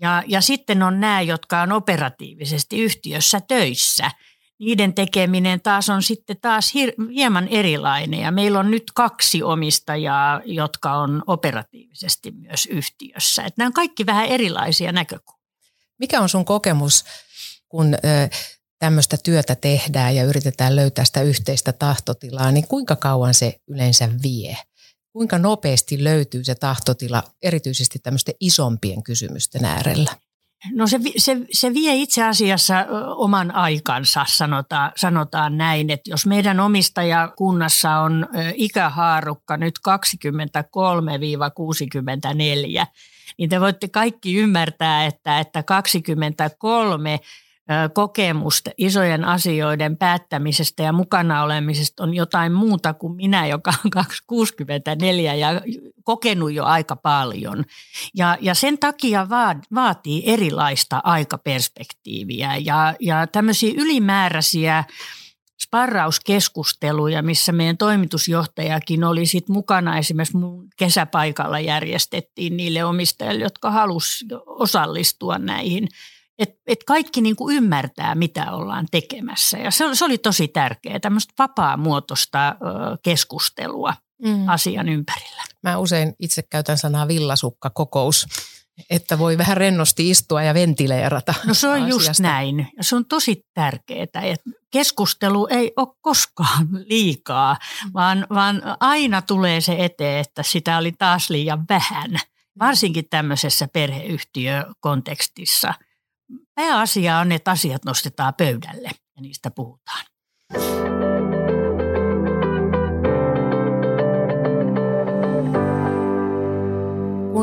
ja, 0.00 0.22
ja 0.26 0.40
sitten 0.40 0.82
on 0.82 1.00
nämä, 1.00 1.20
jotka 1.20 1.62
on 1.62 1.72
operatiivisesti 1.72 2.78
yhtiössä 2.78 3.40
töissä. 3.40 4.10
Niiden 4.58 4.94
tekeminen 4.94 5.60
taas 5.60 5.88
on 5.88 6.02
sitten 6.02 6.36
taas 6.40 6.72
hir- 6.74 7.12
hieman 7.14 7.48
erilainen 7.48 8.20
ja 8.20 8.32
meillä 8.32 8.58
on 8.58 8.70
nyt 8.70 8.84
kaksi 8.94 9.42
omistajaa, 9.42 10.40
jotka 10.44 10.96
on 10.96 11.22
operatiivisesti 11.26 12.30
myös 12.30 12.66
yhtiössä. 12.66 13.42
Että 13.42 13.54
nämä 13.58 13.66
on 13.66 13.72
kaikki 13.72 14.06
vähän 14.06 14.26
erilaisia 14.26 14.92
näkökulmia. 14.92 15.44
Mikä 15.98 16.20
on 16.20 16.28
sun 16.28 16.44
kokemus, 16.44 17.04
kun 17.68 17.94
tämmöistä 18.78 19.16
työtä 19.24 19.54
tehdään 19.54 20.16
ja 20.16 20.24
yritetään 20.24 20.76
löytää 20.76 21.04
sitä 21.04 21.22
yhteistä 21.22 21.72
tahtotilaa, 21.72 22.52
niin 22.52 22.68
kuinka 22.68 22.96
kauan 22.96 23.34
se 23.34 23.60
yleensä 23.68 24.08
vie? 24.22 24.56
Kuinka 25.14 25.38
nopeasti 25.38 26.04
löytyy 26.04 26.44
se 26.44 26.54
tahtotila 26.54 27.22
erityisesti 27.42 27.98
tämmöisten 27.98 28.34
isompien 28.40 29.02
kysymysten 29.02 29.64
äärellä? 29.64 30.10
No 30.72 30.86
se, 30.86 31.00
se, 31.16 31.36
se 31.52 31.74
vie 31.74 31.94
itse 31.94 32.24
asiassa 32.24 32.86
oman 33.16 33.50
aikansa, 33.50 34.26
sanotaan, 34.28 34.92
sanotaan 34.96 35.58
näin, 35.58 35.90
että 35.90 36.10
jos 36.10 36.26
meidän 36.26 36.60
omistajakunnassa 36.60 37.90
on 37.90 38.28
ikähaarukka 38.54 39.56
nyt 39.56 39.74
23-64, 42.82 42.86
niin 43.38 43.50
te 43.50 43.60
voitte 43.60 43.88
kaikki 43.88 44.34
ymmärtää, 44.36 45.06
että, 45.06 45.40
että 45.40 45.62
23 45.62 47.20
kokemusta 47.94 48.70
isojen 48.78 49.24
asioiden 49.24 49.96
päättämisestä 49.96 50.82
ja 50.82 50.92
mukana 50.92 51.42
olemisesta 51.42 52.02
on 52.02 52.14
jotain 52.14 52.52
muuta 52.52 52.94
kuin 52.94 53.16
minä, 53.16 53.46
joka 53.46 53.74
on 53.84 53.90
264 53.90 55.34
ja 55.34 55.48
kokenut 56.04 56.52
jo 56.52 56.64
aika 56.64 56.96
paljon. 56.96 57.64
Ja, 58.14 58.38
ja 58.40 58.54
sen 58.54 58.78
takia 58.78 59.26
vaatii 59.74 60.22
erilaista 60.26 61.00
aikaperspektiiviä 61.04 62.56
ja, 62.56 62.94
ja 63.00 63.26
tämmöisiä 63.26 63.72
ylimääräisiä 63.76 64.84
sparrauskeskusteluja, 65.62 67.22
missä 67.22 67.52
meidän 67.52 67.76
toimitusjohtajakin 67.76 69.04
oli 69.04 69.26
sit 69.26 69.48
mukana. 69.48 69.98
Esimerkiksi 69.98 70.36
mun 70.36 70.68
kesäpaikalla 70.76 71.60
järjestettiin 71.60 72.56
niille 72.56 72.84
omistajille, 72.84 73.44
jotka 73.44 73.70
halusivat 73.70 74.42
osallistua 74.46 75.38
näihin. 75.38 75.88
Et, 76.38 76.50
et 76.66 76.84
kaikki 76.86 77.20
niinku 77.20 77.50
ymmärtää, 77.50 78.14
mitä 78.14 78.52
ollaan 78.52 78.86
tekemässä. 78.90 79.58
Ja 79.58 79.70
se, 79.70 79.84
se 79.92 80.04
oli 80.04 80.18
tosi 80.18 80.48
tärkeää, 80.48 81.00
tämmöistä 81.00 81.34
vapaamuotoista 81.38 82.56
keskustelua 83.02 83.94
mm. 84.22 84.48
asian 84.48 84.88
ympärillä. 84.88 85.42
Mä 85.62 85.78
usein 85.78 86.14
itse 86.20 86.42
käytän 86.42 86.78
sanaa 86.78 87.08
villasukka 87.08 87.70
kokous 87.70 88.26
että 88.90 89.18
voi 89.18 89.38
vähän 89.38 89.56
rennosti 89.56 90.10
istua 90.10 90.42
ja 90.42 90.54
ventileerata. 90.54 91.34
No 91.46 91.54
se 91.54 91.68
on 91.68 91.74
asiasta. 91.74 91.90
just 91.90 92.20
näin. 92.20 92.68
Ja 92.76 92.84
se 92.84 92.96
on 92.96 93.06
tosi 93.06 93.46
tärkeää, 93.54 94.02
että 94.02 94.20
keskustelu 94.70 95.46
ei 95.50 95.72
ole 95.76 95.88
koskaan 96.00 96.68
liikaa, 96.90 97.56
vaan, 97.94 98.26
vaan 98.30 98.62
aina 98.80 99.22
tulee 99.22 99.60
se 99.60 99.76
eteen, 99.78 100.20
että 100.20 100.42
sitä 100.42 100.78
oli 100.78 100.92
taas 100.92 101.30
liian 101.30 101.64
vähän. 101.68 102.10
Varsinkin 102.58 103.04
tämmöisessä 103.10 103.68
perheyhtiökontekstissa. 103.72 105.74
Pääasia 106.54 107.18
on, 107.18 107.32
että 107.32 107.50
asiat 107.50 107.84
nostetaan 107.84 108.34
pöydälle 108.34 108.90
ja 109.16 109.22
niistä 109.22 109.50
puhutaan. 109.50 110.04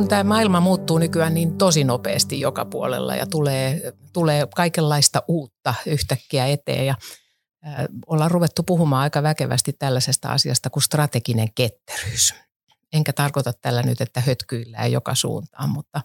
kun 0.02 0.08
tämä 0.08 0.24
maailma 0.24 0.60
muuttuu 0.60 0.98
nykyään 0.98 1.34
niin 1.34 1.58
tosi 1.58 1.84
nopeasti 1.84 2.40
joka 2.40 2.66
puolella 2.66 3.16
ja 3.16 3.26
tulee, 3.26 3.94
tulee 4.14 4.48
kaikenlaista 4.56 5.24
uutta 5.28 5.74
yhtäkkiä 5.86 6.48
eteen 6.48 6.86
ja 6.86 6.96
äh, 7.68 7.86
ollaan 8.08 8.32
ruvettu 8.32 8.64
puhumaan 8.64 9.02
aika 9.02 9.24
väkevästi 9.24 9.74
tällaisesta 9.74 10.30
asiasta 10.30 10.70
kuin 10.70 10.84
strateginen 10.84 11.54
ketteryys. 11.56 12.34
Enkä 12.94 13.14
tarkoita 13.14 13.54
tällä 13.54 13.84
nyt, 13.84 14.02
että 14.02 14.22
hötkyillään 14.22 14.92
joka 14.92 15.16
suuntaan, 15.16 15.70
mutta 15.70 16.02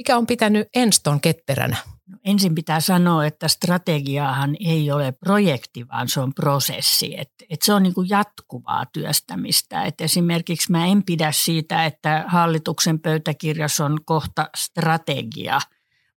mikä 0.00 0.16
on 0.16 0.26
pitänyt 0.26 0.68
Enston 0.74 1.20
ketteränä? 1.20 1.76
No, 2.08 2.18
ensin 2.24 2.54
pitää 2.54 2.80
sanoa, 2.80 3.26
että 3.26 3.48
strategiahan 3.48 4.56
ei 4.60 4.90
ole 4.90 5.12
projekti, 5.12 5.88
vaan 5.88 6.08
se 6.08 6.20
on 6.20 6.34
prosessi. 6.34 7.20
Et, 7.20 7.30
et 7.50 7.62
se 7.62 7.72
on 7.72 7.82
niin 7.82 7.94
jatkuvaa 8.08 8.84
työstämistä. 8.92 9.82
Et 9.82 10.00
esimerkiksi 10.00 10.70
mä 10.72 10.86
en 10.86 11.02
pidä 11.04 11.32
siitä, 11.32 11.86
että 11.86 12.24
hallituksen 12.26 13.00
pöytäkirjassa 13.00 13.84
on 13.84 13.98
kohta 14.04 14.48
strategia, 14.56 15.60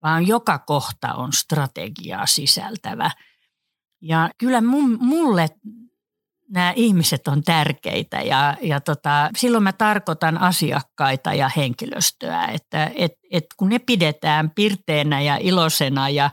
vaan 0.03 0.27
joka 0.27 0.59
kohta 0.59 1.15
on 1.15 1.33
strategiaa 1.33 2.27
sisältävä. 2.27 3.11
Ja 4.03 4.31
kyllä 4.39 4.61
mun, 4.61 4.99
mulle 5.01 5.49
nämä 6.51 6.73
ihmiset 6.77 7.29
on 7.29 7.43
tärkeitä 7.43 8.17
ja, 8.17 8.57
ja 8.63 8.81
tota, 8.81 9.31
silloin 9.37 9.65
mä 9.65 9.73
tarkoitan 9.73 10.39
asiakkaita 10.39 11.35
ja 11.35 11.51
henkilöstöä, 11.57 12.45
että 12.45 12.91
et, 12.95 13.13
et 13.31 13.45
kun 13.57 13.69
ne 13.69 13.79
pidetään 13.79 14.51
pirteenä 14.51 15.21
ja 15.21 15.37
iloisena 15.41 16.09
ja, 16.09 16.31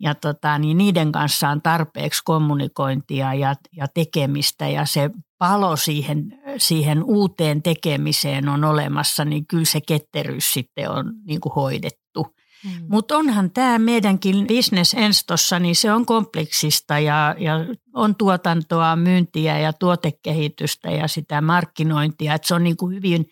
ja 0.00 0.14
tota, 0.14 0.58
niin 0.58 0.78
niiden 0.78 1.12
kanssa 1.12 1.48
on 1.48 1.62
tarpeeksi 1.62 2.22
kommunikointia 2.24 3.34
ja, 3.34 3.54
ja 3.76 3.86
tekemistä 3.88 4.68
ja 4.68 4.86
se 4.86 5.10
palo 5.38 5.76
siihen, 5.76 6.40
siihen 6.58 7.04
uuteen 7.04 7.62
tekemiseen 7.62 8.48
on 8.48 8.64
olemassa, 8.64 9.24
niin 9.24 9.46
kyllä 9.46 9.64
se 9.64 9.80
ketteryys 9.80 10.52
sitten 10.52 10.90
on 10.90 11.12
niin 11.26 11.40
kuin 11.40 11.52
hoidettu. 11.54 12.34
Mm. 12.64 12.86
Mutta 12.88 13.16
onhan 13.16 13.50
tämä 13.50 13.78
meidänkin 13.78 14.46
business 14.46 14.94
enstossa, 14.94 15.58
niin 15.58 15.76
se 15.76 15.92
on 15.92 16.06
kompleksista 16.06 16.98
ja, 16.98 17.34
ja 17.38 17.54
on 17.94 18.16
tuotantoa, 18.16 18.96
myyntiä 18.96 19.58
ja 19.58 19.72
tuotekehitystä 19.72 20.90
ja 20.90 21.08
sitä 21.08 21.40
markkinointia. 21.40 22.34
Et 22.34 22.44
se 22.44 22.54
on 22.54 22.64
niin 22.64 22.76
kuin 22.76 22.96
hyvin, 22.96 23.26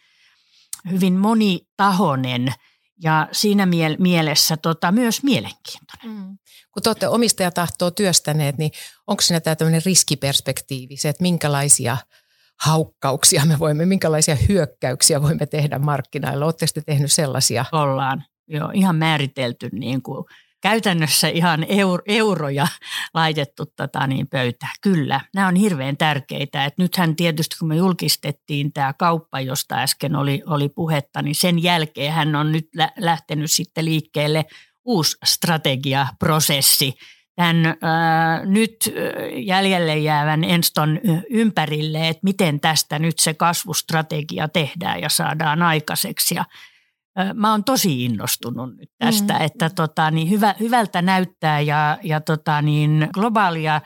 hyvin 0.91 1.15
monitahoinen 1.15 2.53
ja 3.03 3.29
siinä 3.33 3.65
miel- 3.65 3.97
mielessä 3.99 4.57
tota, 4.57 4.93
myös 4.93 5.23
mielenkiintoinen. 5.23 6.27
Mm. 6.27 6.39
Kun 6.73 6.83
te 6.83 6.89
olette 6.89 7.09
omistajatahtoa 7.09 7.91
työstäneet, 7.91 8.59
niin 8.59 8.71
onko 9.07 9.23
siinä 9.23 9.41
tämä 9.41 9.57
tämmöinen 9.57 9.83
riskiperspektiivi, 9.87 10.97
se, 10.97 11.09
että 11.09 11.23
minkälaisia 11.23 11.97
haukkauksia 12.61 13.45
me 13.45 13.59
voimme, 13.59 13.87
minkälaisia 13.87 14.37
hyökkäyksiä 14.49 15.23
voimme 15.23 15.47
tehdä 15.47 15.79
markkinoilla? 15.79 16.45
Oletteko 16.45 16.73
te 16.75 16.81
tehnyt 16.81 17.13
sellaisia? 17.13 17.65
Ollaan. 17.73 18.25
Joo, 18.53 18.71
ihan 18.75 18.97
määritelty 18.97 19.69
niin 19.73 20.03
kuin 20.03 20.25
käytännössä 20.61 21.29
ihan 21.29 21.67
euro, 21.69 22.03
euroja 22.09 22.67
laitettu 23.15 23.65
tota 23.77 24.07
niin 24.07 24.29
pöytään. 24.29 24.73
Kyllä, 24.81 25.21
nämä 25.35 25.49
on 25.49 25.57
hirveän 25.57 25.97
tärkeitä. 25.97 26.65
Et 26.65 26.75
nythän 26.79 27.17
tietysti 27.17 27.57
kun 27.59 27.69
me 27.69 27.77
julkistettiin 27.77 28.73
tämä 28.73 28.93
kauppa, 28.93 29.41
josta 29.41 29.75
äsken 29.75 30.17
oli, 30.17 30.43
oli 30.47 30.69
puhetta, 30.69 31.23
niin 31.23 31.35
sen 31.35 31.63
jälkeen 31.63 32.13
hän 32.13 32.37
on 32.37 32.53
nyt 32.53 32.69
lähtenyt 32.99 33.51
sitten 33.51 33.85
liikkeelle 33.85 34.45
uusi 34.85 35.17
strategiaprosessi 35.25 36.95
tämän 37.37 37.77
ää, 37.83 38.45
nyt 38.45 38.77
jäljelle 39.37 39.99
jäävän 39.99 40.45
Enston 40.45 41.01
ympärille, 41.31 42.09
että 42.09 42.21
miten 42.23 42.61
tästä 42.61 42.99
nyt 42.99 43.19
se 43.19 43.35
kasvustrategia 43.35 44.49
tehdään 44.49 45.01
ja 45.01 45.09
saadaan 45.09 45.63
aikaiseksi. 45.63 46.35
Ja 46.35 46.45
Mä 47.35 47.51
oon 47.51 47.65
tosi 47.65 48.05
innostunut 48.05 48.77
nyt 48.77 48.91
tästä, 48.99 49.35
mm. 49.35 49.45
että 49.45 49.71
tota, 49.71 50.11
niin 50.11 50.31
hyvä, 50.31 50.55
hyvältä 50.61 51.03
näyttää 51.03 51.61
ja, 51.61 51.99
ja 52.03 52.21
tota, 52.21 52.63
niin 52.63 53.09
globaalia 53.15 53.81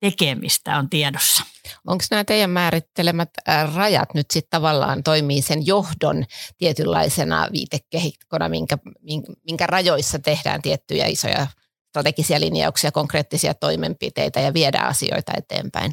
tekemistä 0.00 0.78
on 0.78 0.90
tiedossa. 0.90 1.44
Onko 1.86 2.04
nämä 2.10 2.24
teidän 2.24 2.50
määrittelemät 2.50 3.30
rajat 3.74 4.14
nyt 4.14 4.30
sitten 4.30 4.50
tavallaan 4.50 5.02
toimii 5.02 5.42
sen 5.42 5.66
johdon 5.66 6.24
tietynlaisena 6.58 7.48
viitekehikkona, 7.52 8.48
minkä, 8.48 8.78
minkä 9.46 9.66
rajoissa 9.66 10.18
tehdään 10.18 10.62
tiettyjä 10.62 11.06
isoja 11.06 11.46
strategisia 11.88 12.40
linjauksia, 12.40 12.92
konkreettisia 12.92 13.54
toimenpiteitä 13.54 14.40
ja 14.40 14.54
viedä 14.54 14.78
asioita 14.78 15.32
eteenpäin? 15.36 15.92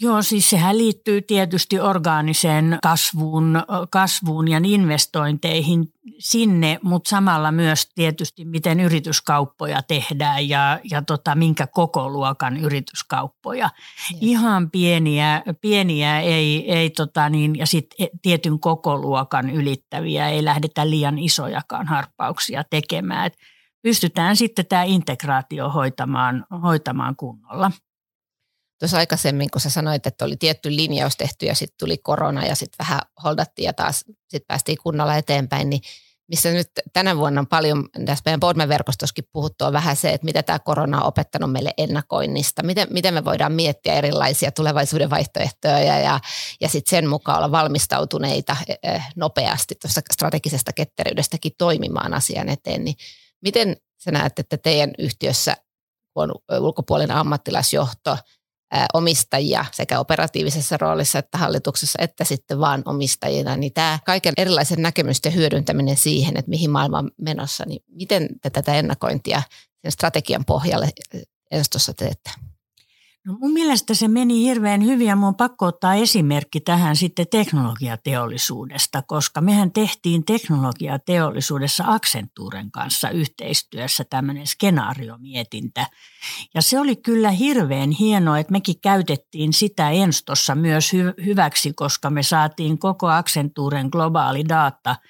Joo, 0.00 0.22
siis 0.22 0.50
sehän 0.50 0.78
liittyy 0.78 1.22
tietysti 1.22 1.80
orgaaniseen 1.80 2.78
kasvuun, 2.82 3.62
kasvuun 3.90 4.48
ja 4.48 4.60
investointeihin 4.64 5.92
sinne, 6.18 6.78
mutta 6.82 7.10
samalla 7.10 7.52
myös 7.52 7.90
tietysti 7.94 8.44
miten 8.44 8.80
yrityskauppoja 8.80 9.82
tehdään 9.82 10.48
ja, 10.48 10.80
ja 10.90 11.02
tota, 11.02 11.34
minkä 11.34 11.66
koko 11.66 12.10
luokan 12.10 12.56
yrityskauppoja. 12.56 13.70
Yes. 14.12 14.18
Ihan 14.20 14.70
pieniä, 14.70 15.42
pieniä 15.60 16.20
ei, 16.20 16.72
ei 16.72 16.90
tota 16.90 17.28
niin, 17.28 17.56
ja 17.56 17.66
sitten 17.66 18.08
tietyn 18.22 18.60
koko 18.60 18.98
luokan 18.98 19.50
ylittäviä 19.50 20.28
ei 20.28 20.44
lähdetä 20.44 20.90
liian 20.90 21.18
isojakaan 21.18 21.86
harppauksia 21.86 22.64
tekemään. 22.70 23.26
Et 23.26 23.38
pystytään 23.82 24.36
sitten 24.36 24.66
tämä 24.66 24.82
integraatio 24.82 25.70
hoitamaan, 25.70 26.46
hoitamaan 26.62 27.16
kunnolla. 27.16 27.70
Tuossa 28.78 28.96
aikaisemmin, 28.96 29.50
kun 29.50 29.60
sä 29.60 29.70
sanoit, 29.70 30.06
että 30.06 30.24
oli 30.24 30.36
tietty 30.36 30.76
linjaus 30.76 31.16
tehty 31.16 31.46
ja 31.46 31.54
sitten 31.54 31.78
tuli 31.78 31.98
korona 31.98 32.46
ja 32.46 32.54
sitten 32.54 32.78
vähän 32.78 33.00
holdattiin 33.24 33.66
ja 33.66 33.72
taas 33.72 33.98
sitten 34.28 34.46
päästiin 34.46 34.78
kunnolla 34.82 35.16
eteenpäin, 35.16 35.70
niin 35.70 35.80
missä 36.28 36.50
nyt 36.50 36.70
tänä 36.92 37.16
vuonna 37.16 37.40
on 37.40 37.46
paljon 37.46 37.88
tässä 38.06 38.22
meidän 38.24 38.40
Boardman-verkostossakin 38.40 39.28
puhuttua 39.32 39.72
vähän 39.72 39.96
se, 39.96 40.12
että 40.12 40.24
mitä 40.24 40.42
tämä 40.42 40.58
korona 40.58 41.00
on 41.00 41.06
opettanut 41.06 41.52
meille 41.52 41.74
ennakoinnista, 41.78 42.62
miten, 42.62 42.88
miten 42.90 43.14
me 43.14 43.24
voidaan 43.24 43.52
miettiä 43.52 43.94
erilaisia 43.94 44.52
tulevaisuuden 44.52 45.10
vaihtoehtoja 45.10 45.80
ja, 45.80 45.98
ja, 45.98 46.20
ja 46.60 46.68
sitten 46.68 46.90
sen 46.90 47.08
mukaan 47.08 47.38
olla 47.38 47.50
valmistautuneita 47.50 48.56
eh, 48.68 48.94
eh, 48.94 49.02
nopeasti 49.16 49.74
tuossa 49.74 50.00
strategisesta 50.12 50.72
ketteryydestäkin 50.72 51.52
toimimaan 51.58 52.14
asian 52.14 52.48
eteen, 52.48 52.84
niin 52.84 52.96
miten 53.42 53.76
sä 54.04 54.10
näet, 54.10 54.38
että 54.38 54.56
teidän 54.56 54.90
yhtiössä 54.98 55.56
on 56.14 56.32
ulkopuolinen 56.60 57.16
ammattilaisjohto– 57.16 58.18
omistajia 58.94 59.64
sekä 59.72 60.00
operatiivisessa 60.00 60.76
roolissa 60.76 61.18
että 61.18 61.38
hallituksessa, 61.38 61.98
että 62.02 62.24
sitten 62.24 62.60
vaan 62.60 62.82
omistajina, 62.84 63.56
niin 63.56 63.72
tämä 63.72 63.98
kaiken 64.06 64.34
erilaisen 64.36 64.82
näkemysten 64.82 65.34
hyödyntäminen 65.34 65.96
siihen, 65.96 66.36
että 66.36 66.48
mihin 66.48 66.70
maailma 66.70 66.98
on 66.98 67.10
menossa, 67.20 67.64
niin 67.66 67.82
miten 67.88 68.28
te 68.42 68.50
tätä 68.50 68.74
ennakointia 68.74 69.42
sen 69.82 69.92
strategian 69.92 70.44
pohjalle 70.44 70.90
enstossa 71.50 71.94
teette? 71.94 72.30
No 73.28 73.34
mun 73.40 73.52
mielestä 73.52 73.94
se 73.94 74.08
meni 74.08 74.42
hirveän 74.42 74.84
hyvin 74.84 75.06
ja 75.06 75.16
mun 75.16 75.28
on 75.28 75.34
pakko 75.34 75.66
ottaa 75.66 75.94
esimerkki 75.94 76.60
tähän 76.60 76.96
sitten 76.96 77.26
teknologiateollisuudesta, 77.30 79.02
koska 79.02 79.40
mehän 79.40 79.72
tehtiin 79.72 80.24
teknologiateollisuudessa 80.24 81.84
Accenturen 81.86 82.70
kanssa 82.70 83.10
yhteistyössä 83.10 84.04
tämmöinen 84.10 84.46
skenaariomietintä. 84.46 85.86
Ja 86.54 86.62
se 86.62 86.80
oli 86.80 86.96
kyllä 86.96 87.30
hirveän 87.30 87.90
hienoa, 87.90 88.38
että 88.38 88.52
mekin 88.52 88.80
käytettiin 88.80 89.52
sitä 89.52 89.90
Enstossa 89.90 90.54
myös 90.54 90.92
hy- 90.92 91.24
hyväksi, 91.24 91.72
koska 91.72 92.10
me 92.10 92.22
saatiin 92.22 92.78
koko 92.78 93.06
Accenturen 93.06 93.88
globaali 93.92 94.48
data– 94.48 94.96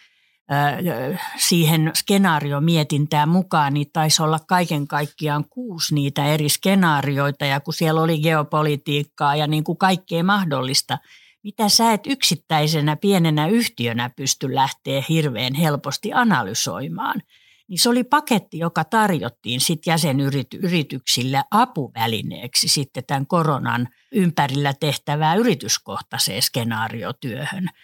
siihen 1.36 1.90
skenaariomietintään 1.94 3.28
mukaan, 3.28 3.74
niin 3.74 3.90
taisi 3.92 4.22
olla 4.22 4.38
kaiken 4.48 4.88
kaikkiaan 4.88 5.44
kuusi 5.48 5.94
niitä 5.94 6.24
eri 6.24 6.48
skenaarioita 6.48 7.44
ja 7.44 7.60
kun 7.60 7.74
siellä 7.74 8.02
oli 8.02 8.18
geopolitiikkaa 8.18 9.36
ja 9.36 9.46
niin 9.46 9.64
kuin 9.64 9.78
kaikkea 9.78 10.24
mahdollista, 10.24 10.98
mitä 11.42 11.68
sä 11.68 11.92
et 11.92 12.06
yksittäisenä 12.06 12.96
pienenä 12.96 13.46
yhtiönä 13.46 14.10
pysty 14.16 14.54
lähteä 14.54 15.02
hirveän 15.08 15.54
helposti 15.54 16.12
analysoimaan. 16.12 17.22
Niin 17.68 17.78
se 17.78 17.88
oli 17.88 18.04
paketti, 18.04 18.58
joka 18.58 18.84
tarjottiin 18.84 19.60
sitten 19.60 19.90
jäsenyrityksille 19.90 21.42
apuvälineeksi 21.50 22.68
sitten 22.68 23.04
tämän 23.06 23.26
koronan 23.26 23.88
ympärillä 24.12 24.74
tehtävää 24.80 25.34
yrityskohtaiseen 25.34 26.42
skenaariotyöhön– 26.42 27.68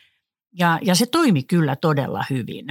ja, 0.58 0.78
ja 0.82 0.94
se 0.94 1.06
toimi 1.06 1.42
kyllä 1.42 1.76
todella 1.76 2.24
hyvin. 2.30 2.66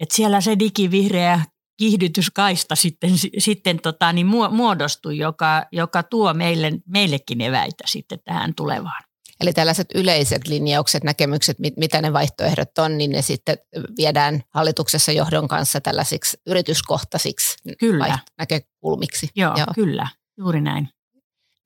Et 0.00 0.10
siellä 0.10 0.40
se 0.40 0.58
digivihreä 0.58 1.40
kiihdytyskaista 1.76 2.76
sitten, 2.76 3.10
sitten 3.38 3.80
tota, 3.80 4.12
niin 4.12 4.26
muodostui, 4.50 5.18
joka, 5.18 5.66
joka 5.72 6.02
tuo 6.02 6.34
meille, 6.34 6.72
meillekin 6.86 7.40
eväitä 7.40 7.84
sitten 7.86 8.18
tähän 8.24 8.54
tulevaan. 8.54 9.02
Eli 9.40 9.52
tällaiset 9.52 9.88
yleiset 9.94 10.48
linjaukset, 10.48 11.04
näkemykset, 11.04 11.58
mit, 11.58 11.76
mitä 11.76 12.02
ne 12.02 12.12
vaihtoehdot 12.12 12.78
on, 12.78 12.98
niin 12.98 13.10
ne 13.10 13.22
sitten 13.22 13.58
viedään 13.96 14.42
hallituksessa 14.54 15.12
johdon 15.12 15.48
kanssa 15.48 15.80
tällaisiksi 15.80 16.36
yrityskohtaisiksi 16.46 17.56
kyllä. 17.78 18.18
näkökulmiksi. 18.38 19.28
Joo, 19.36 19.54
Joo, 19.56 19.66
kyllä, 19.74 20.08
juuri 20.38 20.60
näin. 20.60 20.88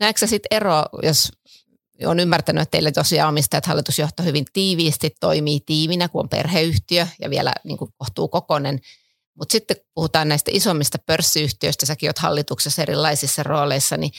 Näetkö 0.01 0.27
sitten 0.27 0.57
ero, 0.57 0.85
jos 1.03 1.33
olen 2.07 2.21
ymmärtänyt, 2.21 2.63
että 2.63 2.71
teille 2.71 2.93
tosiaan 2.93 3.29
omistajat 3.29 3.67
hallitusjohto 3.67 4.23
hyvin 4.23 4.45
tiiviisti 4.53 5.11
toimii 5.21 5.61
tiiminä, 5.67 6.09
kun 6.09 6.21
on 6.21 6.29
perheyhtiö 6.29 7.07
ja 7.21 7.31
vielä 7.31 7.53
niin 7.65 7.79
kuin 7.79 7.91
kohtuu 7.97 8.29
kokonen. 8.29 8.81
Mutta 9.35 9.53
sitten 9.53 9.77
puhutaan 9.95 10.29
näistä 10.29 10.51
isommista 10.55 10.99
pörssiyhtiöistä, 11.07 11.87
säkin 11.87 12.09
olet 12.09 12.19
hallituksessa 12.19 12.83
erilaisissa 12.83 13.43
rooleissa, 13.43 13.97
niin 13.97 14.13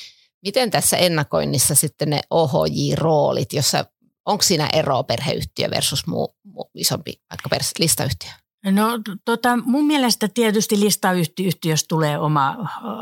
miten 0.44 0.72
tässä 0.72 0.98
ennakoinnissa 0.98 1.76
sitten 1.76 2.10
ne 2.10 2.22
OHJ-roolit, 2.30 3.54
jossa 3.54 3.86
onko 4.26 4.42
siinä 4.42 4.70
ero 4.74 5.04
perheyhtiö 5.04 5.70
versus 5.70 6.08
muu, 6.08 6.36
muu 6.44 6.72
isompi 6.76 7.14
vaikka 7.30 7.66
listayhtiö? 7.80 8.30
No 8.72 9.00
tota, 9.26 9.58
mun 9.66 9.86
mielestä 9.86 10.28
tietysti 10.34 10.80
listayhtiössä 10.80 11.86
tulee 11.90 12.20
oma 12.20 12.56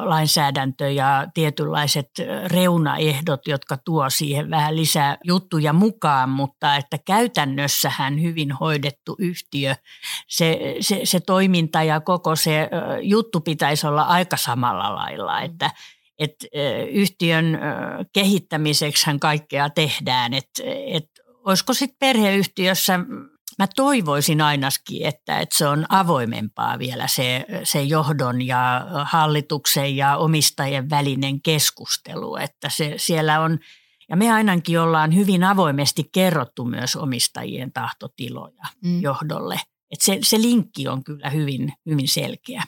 lainsäädäntö 0.03 0.89
ja 0.89 1.27
tietynlaiset 1.33 2.09
reunaehdot, 2.45 3.47
jotka 3.47 3.77
tuo 3.77 4.09
siihen 4.09 4.49
vähän 4.49 4.75
lisää 4.75 5.17
juttuja 5.23 5.73
mukaan, 5.73 6.29
mutta 6.29 6.75
että 6.75 6.97
käytännössähän 7.05 8.21
hyvin 8.21 8.51
hoidettu 8.51 9.15
yhtiö, 9.19 9.75
se, 10.27 10.75
se, 10.79 11.01
se 11.03 11.19
toiminta 11.19 11.83
ja 11.83 11.99
koko 11.99 12.35
se 12.35 12.69
juttu 13.01 13.41
pitäisi 13.41 13.87
olla 13.87 14.01
aika 14.01 14.37
samalla 14.37 14.95
lailla, 14.95 15.41
että 15.41 15.71
että 16.19 16.47
yhtiön 16.91 17.59
kehittämiseksi 18.13 19.05
kaikkea 19.19 19.69
tehdään, 19.69 20.33
että 20.33 20.63
et, 20.85 21.09
olisiko 21.45 21.73
sitten 21.73 21.97
perheyhtiössä 21.99 22.99
Mä 23.59 23.67
toivoisin 23.75 24.41
ainakin, 24.41 25.05
että, 25.05 25.39
että 25.39 25.57
se 25.57 25.67
on 25.67 25.85
avoimempaa 25.89 26.79
vielä 26.79 27.07
se, 27.07 27.45
se 27.63 27.81
johdon 27.81 28.41
ja 28.41 28.87
hallituksen 29.05 29.95
ja 29.97 30.17
omistajien 30.17 30.89
välinen 30.89 31.41
keskustelu, 31.41 32.35
että 32.35 32.69
se, 32.69 32.93
siellä 32.97 33.41
on, 33.41 33.59
ja 34.09 34.17
me 34.17 34.31
ainakin 34.31 34.79
ollaan 34.79 35.15
hyvin 35.15 35.43
avoimesti 35.43 36.09
kerrottu 36.11 36.65
myös 36.65 36.95
omistajien 36.95 37.73
tahtotiloja 37.73 38.63
mm. 38.83 39.01
johdolle. 39.01 39.59
Että 39.91 40.05
se, 40.05 40.19
se 40.23 40.37
linkki 40.41 40.87
on 40.87 41.03
kyllä 41.03 41.29
hyvin, 41.29 41.73
hyvin 41.85 42.07
selkeä. 42.07 42.63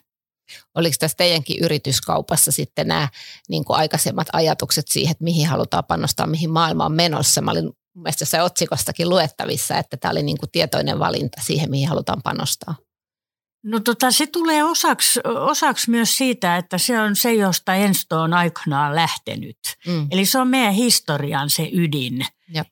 Oliko 0.75 0.95
tässä 0.99 1.17
teidänkin 1.17 1.59
yrityskaupassa 1.63 2.51
sitten 2.51 2.87
nämä 2.87 3.07
niin 3.49 3.65
kuin 3.65 3.77
aikaisemmat 3.77 4.27
ajatukset 4.33 4.87
siihen, 4.87 5.11
että 5.11 5.23
mihin 5.23 5.47
halutaan 5.47 5.83
panostaa, 5.85 6.27
mihin 6.27 6.51
maailma 6.51 6.85
on 6.85 6.91
menossa? 6.91 7.41
Mä 7.41 7.51
olin 7.51 7.71
mielestäni 7.95 8.29
se 8.29 8.41
otsikostakin 8.41 9.09
luettavissa, 9.09 9.77
että 9.77 9.97
tämä 9.97 10.11
oli 10.11 10.23
niin 10.23 10.37
kuin 10.37 10.51
tietoinen 10.51 10.99
valinta 10.99 11.41
siihen, 11.41 11.69
mihin 11.69 11.89
halutaan 11.89 12.21
panostaa. 12.23 12.75
No 13.63 13.79
tota, 13.79 14.11
se 14.11 14.27
tulee 14.27 14.63
osaksi, 14.63 15.19
osaksi 15.25 15.89
myös 15.89 16.17
siitä, 16.17 16.57
että 16.57 16.77
se 16.77 16.99
on 16.99 17.15
se, 17.15 17.33
josta 17.33 17.75
Ensto 17.75 18.21
on 18.21 18.33
aikanaan 18.33 18.95
lähtenyt. 18.95 19.57
Mm. 19.87 20.07
Eli 20.11 20.25
se 20.25 20.39
on 20.39 20.47
meidän 20.47 20.73
historian 20.73 21.49
se 21.49 21.69
ydin, 21.73 22.25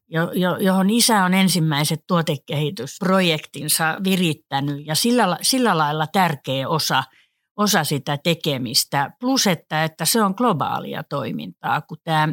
jo, 0.09 0.31
jo, 0.31 0.57
johon 0.57 0.89
isä 0.89 1.23
on 1.23 1.33
ensimmäiset 1.33 2.03
tuotekehitysprojektinsa 2.07 3.97
virittänyt 4.03 4.85
ja 4.85 4.95
sillä, 4.95 5.37
sillä 5.41 5.77
lailla 5.77 6.07
tärkeä 6.07 6.69
osa– 6.69 7.03
osa 7.57 7.83
sitä 7.83 8.17
tekemistä. 8.17 9.11
Plus, 9.19 9.47
että, 9.47 9.83
että 9.83 10.05
se 10.05 10.21
on 10.21 10.33
globaalia 10.37 11.03
toimintaa, 11.03 11.81
kun 11.81 11.97
tämä 12.03 12.27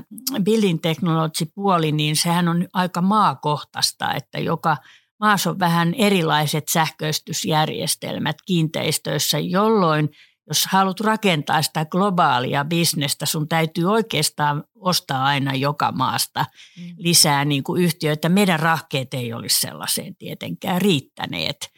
building 0.45 0.79
technology 0.83 1.47
puoli, 1.55 1.93
niin 1.93 2.17
sehän 2.17 2.49
on 2.49 2.67
aika 2.73 3.03
maakohtaista, 3.03 4.15
että 4.15 4.39
joka 4.39 4.77
maassa 5.21 5.51
on 5.51 5.59
vähän 5.59 5.95
erilaiset 5.95 6.65
sähköistysjärjestelmät 6.69 8.37
kiinteistöissä, 8.47 9.39
jolloin 9.39 10.09
jos 10.49 10.67
haluat 10.67 11.01
rakentaa 11.01 11.63
sitä 11.63 11.85
globaalia 11.85 12.65
bisnestä, 12.65 13.27
sun 13.27 13.49
täytyy 13.49 13.85
oikeastaan 13.85 14.65
ostaa 14.75 15.25
aina 15.25 15.55
joka 15.55 15.93
maasta 15.93 16.45
mm. 16.79 16.95
lisää 16.97 17.45
niin 17.45 17.63
kuin 17.63 17.83
yhtiöitä. 17.83 18.29
Meidän 18.29 18.61
rahkeet 18.61 19.15
ei 19.15 19.33
olisi 19.33 19.61
sellaiseen 19.61 20.17
tietenkään 20.17 20.81
riittäneet. 20.83 21.78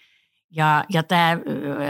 Ja, 0.51 0.85
ja 0.89 1.03
tämä 1.03 1.39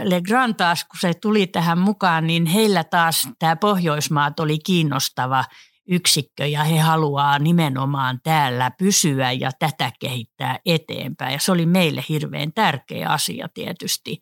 Legrand 0.03 0.53
taas, 0.53 0.83
kun 0.83 0.99
se 0.99 1.13
tuli 1.13 1.47
tähän 1.47 1.77
mukaan, 1.77 2.27
niin 2.27 2.45
heillä 2.45 2.83
taas 2.83 3.27
tämä 3.39 3.55
Pohjoismaat 3.55 4.39
oli 4.39 4.59
kiinnostava 4.59 5.45
yksikkö 5.87 6.45
ja 6.45 6.63
he 6.63 6.79
haluaa 6.79 7.39
nimenomaan 7.39 8.19
täällä 8.23 8.71
pysyä 8.71 9.31
ja 9.31 9.51
tätä 9.59 9.91
kehittää 9.99 10.59
eteenpäin. 10.65 11.33
Ja 11.33 11.39
se 11.39 11.51
oli 11.51 11.65
meille 11.65 12.03
hirveän 12.09 12.53
tärkeä 12.53 13.09
asia 13.09 13.47
tietysti. 13.53 14.21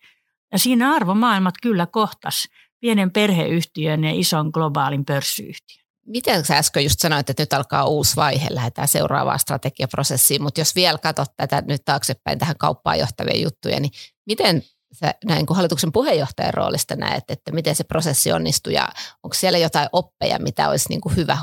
Ja 0.51 0.59
siinä 0.59 0.93
arvomaailmat 0.93 1.55
kyllä 1.61 1.85
kohtas 1.85 2.47
pienen 2.79 3.11
perheyhtiön 3.11 4.03
ja 4.03 4.11
ison 4.13 4.49
globaalin 4.53 5.05
pörssiyhtiön. 5.05 5.85
Miten 6.05 6.45
sä 6.45 6.57
äsken 6.57 6.83
just 6.83 6.99
sanoit, 6.99 7.29
että 7.29 7.43
nyt 7.43 7.53
alkaa 7.53 7.85
uusi 7.85 8.15
vaihe, 8.15 8.47
lähdetään 8.49 8.87
seuraavaan 8.87 9.39
strategiaprosessiin, 9.39 10.43
mutta 10.43 10.61
jos 10.61 10.75
vielä 10.75 10.97
katsot 10.97 11.35
tätä 11.37 11.63
nyt 11.67 11.81
taaksepäin 11.85 12.39
tähän 12.39 12.57
kauppaan 12.57 12.99
johtavia 12.99 13.41
juttuja, 13.41 13.79
niin 13.79 13.91
miten 14.29 14.63
sä 14.93 15.13
näin 15.25 15.45
kuin 15.45 15.55
hallituksen 15.55 15.91
puheenjohtajan 15.91 16.53
roolista 16.53 16.95
näet, 16.95 17.23
että 17.29 17.51
miten 17.51 17.75
se 17.75 17.83
prosessi 17.83 18.31
onnistuu 18.31 18.73
ja 18.73 18.89
onko 19.23 19.33
siellä 19.33 19.57
jotain 19.57 19.89
oppeja, 19.91 20.39
mitä 20.39 20.69
olisi 20.69 20.89
niin 20.89 21.01
kuin 21.01 21.15
hyvä 21.15 21.37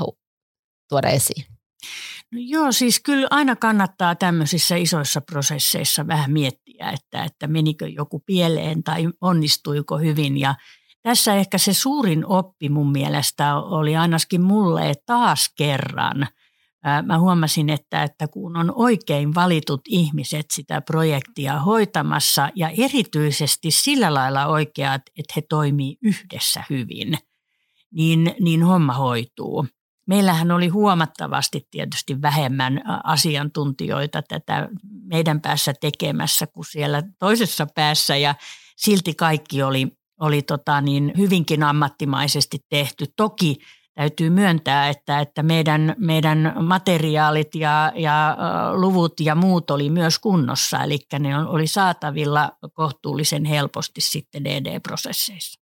tuoda 0.89 1.09
esiin? 1.09 1.45
No 2.31 2.39
joo, 2.41 2.71
siis 2.71 2.99
kyllä 2.99 3.27
aina 3.31 3.55
kannattaa 3.55 4.15
tämmöisissä 4.15 4.75
isoissa 4.75 5.21
prosesseissa 5.21 6.07
vähän 6.07 6.31
miettiä, 6.31 6.91
että, 6.91 7.23
että 7.23 7.47
menikö 7.47 7.87
joku 7.87 8.19
pieleen 8.19 8.83
tai 8.83 9.07
onnistuiko 9.21 9.97
hyvin 9.97 10.37
ja 10.37 10.55
tässä 11.01 11.35
ehkä 11.35 11.57
se 11.57 11.73
suurin 11.73 12.25
oppi 12.25 12.69
mun 12.69 12.91
mielestä 12.91 13.55
oli 13.55 13.95
ainakin 13.95 14.41
mulle 14.41 14.93
taas 15.05 15.49
kerran. 15.57 16.27
Mä 17.05 17.19
huomasin, 17.19 17.69
että, 17.69 18.03
että 18.03 18.27
kun 18.27 18.57
on 18.57 18.73
oikein 18.75 19.35
valitut 19.35 19.81
ihmiset 19.87 20.45
sitä 20.53 20.81
projektia 20.81 21.59
hoitamassa 21.59 22.49
ja 22.55 22.69
erityisesti 22.77 23.71
sillä 23.71 24.13
lailla 24.13 24.45
oikeat, 24.45 25.01
että 25.17 25.33
he 25.35 25.41
toimii 25.49 25.97
yhdessä 26.01 26.63
hyvin, 26.69 27.17
niin, 27.91 28.35
niin 28.39 28.63
homma 28.63 28.93
hoituu. 28.93 29.67
Meillähän 30.07 30.51
oli 30.51 30.67
huomattavasti 30.67 31.67
tietysti 31.71 32.21
vähemmän 32.21 32.81
asiantuntijoita 33.03 34.21
tätä 34.21 34.69
meidän 35.03 35.41
päässä 35.41 35.73
tekemässä 35.81 36.47
kuin 36.47 36.65
siellä 36.65 37.03
toisessa 37.19 37.67
päässä 37.75 38.17
ja 38.17 38.35
silti 38.77 39.13
kaikki 39.13 39.63
oli 39.63 39.97
oli 40.19 40.41
tota 40.41 40.81
niin 40.81 41.13
hyvinkin 41.17 41.63
ammattimaisesti 41.63 42.57
tehty. 42.69 43.05
Toki 43.15 43.57
täytyy 43.97 44.29
myöntää, 44.29 44.89
että, 44.89 45.19
että 45.19 45.43
meidän, 45.43 45.95
meidän 45.97 46.53
materiaalit 46.61 47.55
ja, 47.55 47.91
ja 47.95 48.37
luvut 48.73 49.19
ja 49.19 49.35
muut 49.35 49.71
oli 49.71 49.89
myös 49.89 50.19
kunnossa, 50.19 50.83
eli 50.83 50.99
ne 51.19 51.37
oli 51.37 51.67
saatavilla 51.67 52.51
kohtuullisen 52.73 53.45
helposti 53.45 54.01
sitten 54.01 54.45
DD-prosesseissa. 54.45 55.61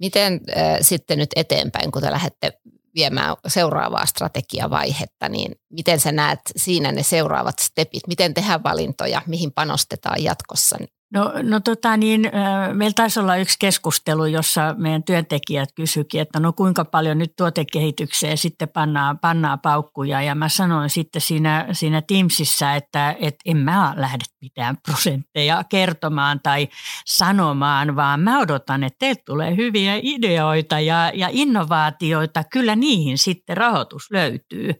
Miten 0.00 0.40
äh, 0.56 0.78
sitten 0.80 1.18
nyt 1.18 1.30
eteenpäin, 1.36 1.92
kun 1.92 2.02
te 2.02 2.10
lähdette 2.10 2.52
viemään 2.94 3.36
seuraavaa 3.46 4.06
strategiavaihetta, 4.06 5.28
niin 5.28 5.52
miten 5.72 6.00
sä 6.00 6.12
näet 6.12 6.40
siinä 6.56 6.92
ne 6.92 7.02
seuraavat 7.02 7.58
stepit? 7.58 8.06
Miten 8.06 8.34
tehdään 8.34 8.62
valintoja, 8.62 9.22
mihin 9.26 9.52
panostetaan 9.52 10.22
jatkossa? 10.22 10.76
No, 11.12 11.32
no 11.42 11.60
tota 11.60 11.96
niin, 11.96 12.30
meillä 12.72 12.94
taisi 12.94 13.20
olla 13.20 13.36
yksi 13.36 13.56
keskustelu, 13.58 14.26
jossa 14.26 14.74
meidän 14.78 15.04
työntekijät 15.04 15.68
kysyikin, 15.74 16.20
että 16.20 16.40
no 16.40 16.52
kuinka 16.52 16.84
paljon 16.84 17.18
nyt 17.18 17.36
tuotekehitykseen 17.36 18.38
sitten 18.38 18.68
pannaan, 18.68 19.18
pannaan 19.18 19.60
paukkuja. 19.60 20.22
Ja 20.22 20.34
mä 20.34 20.48
sanoin 20.48 20.90
sitten 20.90 21.22
siinä, 21.22 21.66
siinä 21.72 22.02
Teamsissa, 22.02 22.74
että, 22.74 23.16
että 23.20 23.38
en 23.46 23.56
mä 23.56 23.94
lähde 23.96 24.24
mitään 24.40 24.76
prosentteja 24.86 25.64
kertomaan 25.68 26.40
tai 26.42 26.68
sanomaan, 27.06 27.96
vaan 27.96 28.20
mä 28.20 28.40
odotan, 28.40 28.84
että 28.84 28.98
teiltä 28.98 29.22
tulee 29.26 29.56
hyviä 29.56 29.92
ideoita 30.02 30.80
ja, 30.80 31.12
ja 31.14 31.28
innovaatioita. 31.32 32.44
Kyllä 32.44 32.76
niihin 32.76 33.18
sitten 33.18 33.56
rahoitus 33.56 34.10
löytyy. 34.10 34.74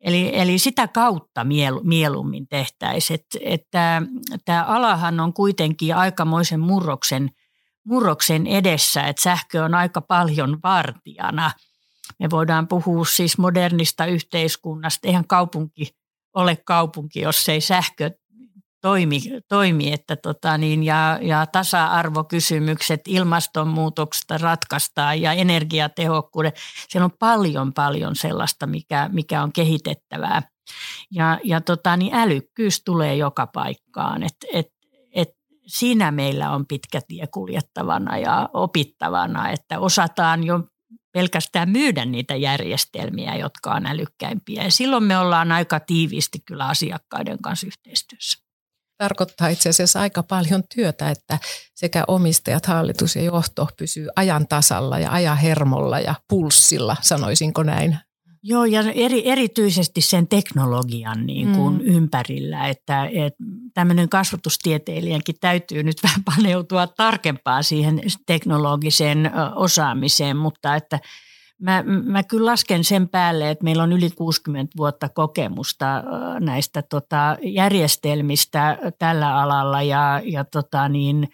Eli, 0.00 0.30
eli 0.32 0.58
sitä 0.58 0.88
kautta 0.88 1.44
miel, 1.44 1.80
mieluummin 1.82 2.48
tehtäisiin. 2.48 3.20
Että, 3.20 3.38
että 3.42 4.02
tämä 4.44 4.64
alahan 4.64 5.20
on 5.20 5.32
kuitenkin 5.32 5.96
aikamoisen 5.96 6.60
murroksen, 6.60 7.30
murroksen 7.84 8.46
edessä, 8.46 9.02
että 9.02 9.22
sähkö 9.22 9.64
on 9.64 9.74
aika 9.74 10.00
paljon 10.00 10.58
vartijana. 10.62 11.50
Me 12.18 12.30
voidaan 12.30 12.68
puhua 12.68 13.04
siis 13.04 13.38
modernista 13.38 14.06
yhteiskunnasta. 14.06 15.08
Eihän 15.08 15.26
kaupunki 15.26 15.90
ole 16.34 16.56
kaupunki, 16.56 17.20
jos 17.20 17.48
ei 17.48 17.60
sähkö 17.60 18.10
toimi, 18.80 19.20
toimi 19.48 19.92
että 19.92 20.16
tota 20.16 20.58
niin, 20.58 20.82
ja, 20.82 21.18
ja 21.22 21.46
tasa-arvokysymykset 21.46 23.00
ilmastonmuutoksesta 23.08 24.38
ratkaistaan 24.38 25.20
ja 25.20 25.32
energiatehokkuuden. 25.32 26.52
Siellä 26.88 27.04
on 27.04 27.18
paljon 27.18 27.72
paljon 27.72 28.16
sellaista, 28.16 28.66
mikä, 28.66 29.08
mikä 29.12 29.42
on 29.42 29.52
kehitettävää. 29.52 30.42
Ja, 31.10 31.38
ja 31.44 31.60
tota, 31.60 31.96
niin 31.96 32.14
älykkyys 32.14 32.82
tulee 32.84 33.16
joka 33.16 33.46
paikkaan. 33.46 34.22
Et, 34.22 34.36
et, 34.52 34.66
et 35.12 35.28
siinä 35.66 36.10
meillä 36.10 36.50
on 36.50 36.66
pitkä 36.66 37.00
tie 37.08 37.26
kuljettavana 37.26 38.18
ja 38.18 38.48
opittavana, 38.52 39.50
että 39.50 39.78
osataan 39.78 40.44
jo 40.44 40.60
pelkästään 41.12 41.70
myydä 41.70 42.04
niitä 42.04 42.34
järjestelmiä, 42.34 43.36
jotka 43.36 43.74
on 43.74 43.86
älykkäimpiä. 43.86 44.62
Ja 44.64 44.70
silloin 44.70 45.04
me 45.04 45.18
ollaan 45.18 45.52
aika 45.52 45.80
tiiviisti 45.80 46.38
kyllä 46.46 46.66
asiakkaiden 46.66 47.38
kanssa 47.42 47.66
yhteistyössä 47.66 48.49
tarkoittaa 49.00 49.48
itse 49.48 49.68
asiassa 49.68 50.00
aika 50.00 50.22
paljon 50.22 50.62
työtä, 50.74 51.10
että 51.10 51.38
sekä 51.74 52.04
omistajat, 52.08 52.66
hallitus 52.66 53.16
ja 53.16 53.22
johto 53.22 53.68
pysyy 53.78 54.08
ajan 54.16 54.48
tasalla 54.48 54.98
ja 54.98 55.12
ajan 55.12 55.36
hermolla 55.36 56.00
ja 56.00 56.14
pulssilla, 56.28 56.96
sanoisinko 57.00 57.62
näin. 57.62 57.98
Joo, 58.42 58.64
ja 58.64 58.80
eri, 58.94 59.28
erityisesti 59.28 60.00
sen 60.00 60.28
teknologian 60.28 61.26
niin 61.26 61.52
kuin 61.52 61.74
mm. 61.74 61.80
ympärillä, 61.84 62.68
että, 62.68 63.04
että 63.04 63.44
tämmöinen 63.74 64.08
kasvatustieteilijänkin 64.08 65.34
täytyy 65.40 65.82
nyt 65.82 65.96
vähän 66.06 66.24
paneutua 66.24 66.86
tarkempaan 66.86 67.64
siihen 67.64 68.00
teknologiseen 68.26 69.30
osaamiseen, 69.54 70.36
mutta 70.36 70.76
että– 70.76 71.00
Mä, 71.60 71.84
mä 72.04 72.22
kyllä 72.22 72.50
lasken 72.50 72.84
sen 72.84 73.08
päälle, 73.08 73.50
että 73.50 73.64
meillä 73.64 73.82
on 73.82 73.92
yli 73.92 74.10
60 74.10 74.72
vuotta 74.76 75.08
kokemusta 75.08 75.86
näistä 76.40 76.82
tota, 76.82 77.36
järjestelmistä 77.42 78.78
tällä 78.98 79.36
alalla 79.36 79.82
ja, 79.82 80.20
ja 80.24 80.44
tota, 80.44 80.88
niin, 80.88 81.28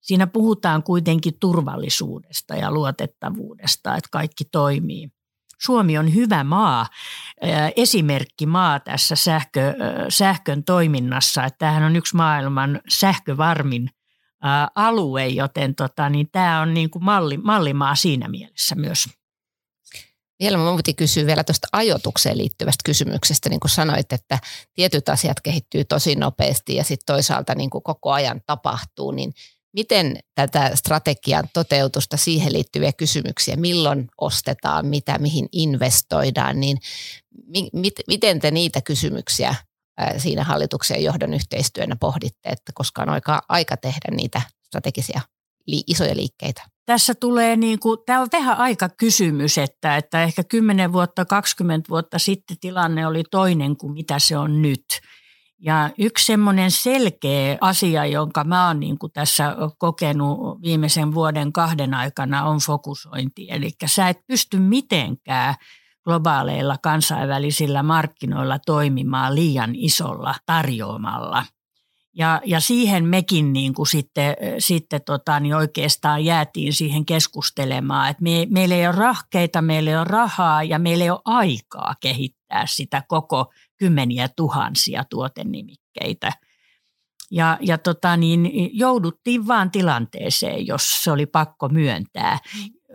siinä 0.00 0.26
puhutaan 0.26 0.82
kuitenkin 0.82 1.34
turvallisuudesta 1.40 2.54
ja 2.54 2.72
luotettavuudesta, 2.72 3.96
että 3.96 4.08
kaikki 4.12 4.44
toimii. 4.44 5.08
Suomi 5.58 5.98
on 5.98 6.14
hyvä 6.14 6.44
maa, 6.44 6.86
esimerkki 7.76 8.46
maa 8.46 8.80
tässä 8.80 9.16
sähkö, 9.16 9.74
sähkön 10.08 10.64
toiminnassa. 10.64 11.44
Että 11.44 11.58
tämähän 11.58 11.82
on 11.82 11.96
yksi 11.96 12.16
maailman 12.16 12.80
sähkövarmin 12.88 13.90
alue, 14.74 15.26
joten 15.26 15.74
tota, 15.74 16.08
niin 16.08 16.28
tämä 16.32 16.60
on 16.60 16.74
niin 16.74 16.90
kuin 16.90 17.04
malli, 17.04 17.36
mallimaa 17.36 17.94
siinä 17.94 18.28
mielessä 18.28 18.74
myös. 18.74 19.21
Vielä 20.42 20.58
mä 20.58 20.76
piti 20.76 20.94
kysyä 20.94 21.26
vielä 21.26 21.44
tuosta 21.44 21.68
ajotukseen 21.72 22.38
liittyvästä 22.38 22.82
kysymyksestä. 22.84 23.48
Niin 23.48 23.60
kuin 23.60 23.70
sanoit, 23.70 24.12
että 24.12 24.38
tietyt 24.74 25.08
asiat 25.08 25.40
kehittyy 25.40 25.84
tosi 25.84 26.14
nopeasti 26.14 26.76
ja 26.76 26.84
sitten 26.84 27.14
toisaalta 27.14 27.54
niin 27.54 27.70
kuin 27.70 27.82
koko 27.82 28.12
ajan 28.12 28.40
tapahtuu, 28.46 29.10
niin 29.10 29.34
miten 29.72 30.18
tätä 30.34 30.70
strategian 30.74 31.48
toteutusta, 31.52 32.16
siihen 32.16 32.52
liittyviä 32.52 32.92
kysymyksiä, 32.92 33.56
milloin 33.56 34.08
ostetaan, 34.20 34.86
mitä, 34.86 35.18
mihin 35.18 35.48
investoidaan, 35.52 36.60
niin 36.60 36.78
mi, 37.46 37.68
mit, 37.72 37.94
miten 38.06 38.40
te 38.40 38.50
niitä 38.50 38.80
kysymyksiä 38.80 39.54
siinä 40.16 40.44
hallituksen 40.44 41.04
johdon 41.04 41.34
yhteistyönä 41.34 41.96
pohditte, 42.00 42.48
että 42.48 42.72
koska 42.74 43.02
on 43.02 43.08
aika, 43.08 43.42
aika 43.48 43.76
tehdä 43.76 44.10
niitä 44.10 44.42
strategisia 44.66 45.20
li, 45.66 45.82
isoja 45.86 46.16
liikkeitä? 46.16 46.62
tässä 46.86 47.14
tulee 47.14 47.56
niin 47.56 47.78
kuin, 47.78 47.98
tämä 48.06 48.20
on 48.20 48.28
vähän 48.32 48.58
aika 48.58 48.88
kysymys, 48.88 49.58
että, 49.58 49.96
että 49.96 50.22
ehkä 50.22 50.44
10 50.44 50.92
vuotta, 50.92 51.24
20 51.24 51.88
vuotta 51.88 52.18
sitten 52.18 52.56
tilanne 52.60 53.06
oli 53.06 53.22
toinen 53.30 53.76
kuin 53.76 53.92
mitä 53.92 54.18
se 54.18 54.38
on 54.38 54.62
nyt. 54.62 54.84
Ja 55.58 55.90
yksi 55.98 56.26
semmoinen 56.26 56.70
selkeä 56.70 57.58
asia, 57.60 58.06
jonka 58.06 58.44
mä 58.44 58.66
oon 58.66 58.80
niin 58.80 58.98
kuin 58.98 59.12
tässä 59.12 59.56
kokenut 59.78 60.62
viimeisen 60.62 61.14
vuoden 61.14 61.52
kahden 61.52 61.94
aikana, 61.94 62.44
on 62.44 62.58
fokusointi. 62.58 63.46
Eli 63.50 63.70
sä 63.86 64.08
et 64.08 64.18
pysty 64.26 64.58
mitenkään 64.58 65.54
globaaleilla 66.04 66.76
kansainvälisillä 66.82 67.82
markkinoilla 67.82 68.58
toimimaan 68.58 69.34
liian 69.34 69.74
isolla 69.74 70.34
tarjoamalla– 70.46 71.44
ja, 72.14 72.40
ja 72.44 72.60
siihen 72.60 73.04
mekin 73.04 73.52
niin 73.52 73.74
kuin 73.74 73.86
sitten, 73.86 74.36
sitten 74.58 75.00
tota, 75.06 75.40
niin 75.40 75.54
oikeastaan 75.54 76.24
jäätiin 76.24 76.72
siihen 76.72 77.06
keskustelemaan, 77.06 78.10
että 78.10 78.22
me, 78.22 78.46
meillä 78.50 78.74
ei 78.74 78.86
ole 78.86 78.96
rahkeita, 78.96 79.62
meillä 79.62 79.90
ei 79.90 79.96
ole 79.96 80.04
rahaa 80.04 80.62
ja 80.62 80.78
meillä 80.78 81.04
ei 81.04 81.10
ole 81.10 81.20
aikaa 81.24 81.94
kehittää 82.00 82.64
sitä 82.66 83.02
koko 83.08 83.52
kymmeniä 83.76 84.28
tuhansia 84.36 85.04
tuotenimikkeitä. 85.10 86.32
Ja, 87.30 87.58
ja 87.60 87.78
tota, 87.78 88.16
niin 88.16 88.70
jouduttiin 88.72 89.46
vaan 89.46 89.70
tilanteeseen, 89.70 90.66
jos 90.66 91.02
se 91.02 91.10
oli 91.10 91.26
pakko 91.26 91.68
myöntää 91.68 92.38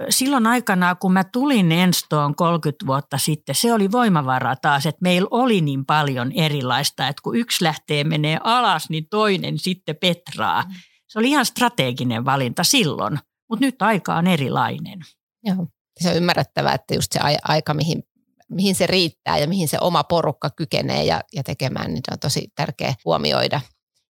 silloin 0.10 0.48
aikana, 0.48 0.96
kun 0.96 1.14
mä 1.14 1.24
tulin 1.24 1.72
Enstoon 1.72 2.36
30 2.36 2.86
vuotta 2.88 3.18
sitten, 3.18 3.56
se 3.56 3.74
oli 3.74 3.92
voimavara 3.92 4.56
taas, 4.56 4.86
että 4.86 5.00
meillä 5.02 5.28
oli 5.32 5.62
niin 5.62 5.86
paljon 5.86 6.32
erilaista, 6.32 7.08
että 7.08 7.22
kun 7.24 7.36
yksi 7.36 7.64
lähtee 7.64 8.04
menee 8.04 8.40
alas, 8.44 8.90
niin 8.90 9.08
toinen 9.10 9.60
sitten 9.60 9.96
petraa. 10.02 10.62
Mm. 10.62 10.74
Se 11.08 11.20
oli 11.20 11.30
ihan 11.30 11.46
strateginen 11.46 12.26
valinta 12.26 12.64
silloin, 12.64 13.20
mutta 13.50 13.66
nyt 13.66 13.82
aika 13.82 14.16
on 14.16 14.28
erilainen. 14.28 15.00
Joo. 15.44 15.68
Se 16.00 16.10
on 16.10 16.16
ymmärrettävää, 16.16 16.74
että 16.74 16.96
just 16.96 17.12
se 17.12 17.20
aika, 17.44 17.74
mihin, 17.74 18.04
mihin 18.50 18.76
se 18.76 18.88
riittää 18.88 19.38
ja 19.38 19.48
mihin 19.48 19.68
se 19.68 19.78
oma 19.82 20.04
porukka 20.04 20.50
kykenee 20.50 21.04
ja, 21.04 21.22
ja 21.34 21.44
tekemään, 21.44 21.94
niin 21.94 22.04
on 22.12 22.20
tosi 22.20 22.48
tärkeä 22.56 22.94
huomioida. 23.06 23.62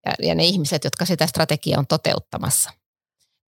Ja, 0.06 0.26
ja 0.26 0.34
ne 0.34 0.44
ihmiset, 0.44 0.84
jotka 0.84 1.04
sitä 1.04 1.26
strategiaa 1.26 1.78
on 1.78 1.86
toteuttamassa– 1.86 2.70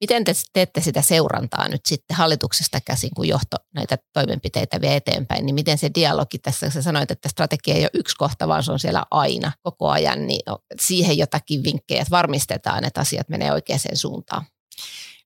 Miten 0.01 0.25
te 0.25 0.33
teette 0.53 0.81
sitä 0.81 1.03
seurantaa 1.03 1.69
nyt 1.69 1.87
sitten 1.87 2.17
hallituksesta 2.17 2.79
käsin, 2.85 3.11
kun 3.17 3.29
johto 3.29 3.57
näitä 3.75 3.99
toimenpiteitä 4.13 4.81
vie 4.81 4.97
eteenpäin, 4.97 5.47
niin 5.47 5.55
miten 5.55 5.79
se 5.79 5.91
dialogi 5.95 6.39
tässä, 6.39 6.71
sä 6.71 6.83
sanoit, 6.83 7.11
että 7.11 7.29
strategia 7.29 7.75
ei 7.75 7.83
ole 7.83 7.91
yksi 7.95 8.17
kohta, 8.17 8.49
vaan 8.49 8.63
se 8.63 8.73
on 8.73 8.79
siellä 8.79 9.03
aina 9.11 9.53
koko 9.63 9.89
ajan, 9.89 10.27
niin 10.27 10.41
siihen 10.81 11.19
jotakin 11.19 11.65
vinkkejä, 11.65 12.03
että 12.03 12.11
varmistetaan, 12.11 12.85
että 12.85 13.01
asiat 13.01 13.29
menee 13.29 13.53
oikeaan 13.53 13.81
suuntaan. 13.95 14.45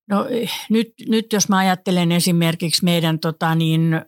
No 0.08 0.26
nyt, 0.70 0.92
nyt 1.08 1.32
jos 1.32 1.48
mä 1.48 1.58
ajattelen 1.58 2.12
esimerkiksi 2.12 2.84
meidän 2.84 3.18
tota 3.18 3.54
niin, 3.54 3.94
ä, 3.94 4.00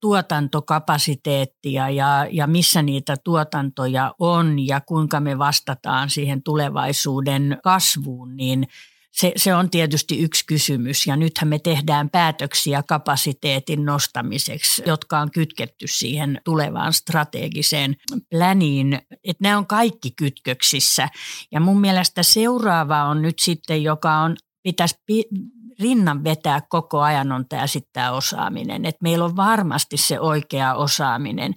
tuotantokapasiteettia 0.00 1.90
ja, 1.90 2.26
ja 2.30 2.46
missä 2.46 2.82
niitä 2.82 3.16
tuotantoja 3.24 4.14
on 4.18 4.66
ja 4.66 4.80
kuinka 4.80 5.20
me 5.20 5.38
vastataan 5.38 6.10
siihen 6.10 6.42
tulevaisuuden 6.42 7.58
kasvuun, 7.62 8.36
niin– 8.36 8.66
se, 9.16 9.32
se 9.36 9.54
on 9.54 9.70
tietysti 9.70 10.18
yksi 10.18 10.44
kysymys 10.46 11.06
ja 11.06 11.16
nythän 11.16 11.48
me 11.48 11.58
tehdään 11.58 12.10
päätöksiä 12.10 12.82
kapasiteetin 12.82 13.84
nostamiseksi, 13.84 14.82
jotka 14.86 15.18
on 15.18 15.30
kytketty 15.30 15.86
siihen 15.88 16.40
tulevaan 16.44 16.92
strategiseen 16.92 17.96
pläniin. 18.30 18.94
Että 19.24 19.42
nämä 19.42 19.58
on 19.58 19.66
kaikki 19.66 20.10
kytköksissä 20.10 21.08
ja 21.52 21.60
mun 21.60 21.80
mielestä 21.80 22.22
seuraava 22.22 23.04
on 23.04 23.22
nyt 23.22 23.38
sitten, 23.38 23.82
joka 23.82 24.16
on 24.16 24.36
pitäisi 24.62 24.94
rinnan 25.80 26.24
vetää 26.24 26.60
koko 26.68 27.00
ajan 27.00 27.32
on 27.32 27.48
tämä 27.48 27.66
sitten 27.66 27.90
tämä 27.92 28.12
osaaminen. 28.12 28.84
Että 28.84 29.02
meillä 29.02 29.24
on 29.24 29.36
varmasti 29.36 29.96
se 29.96 30.20
oikea 30.20 30.74
osaaminen. 30.74 31.54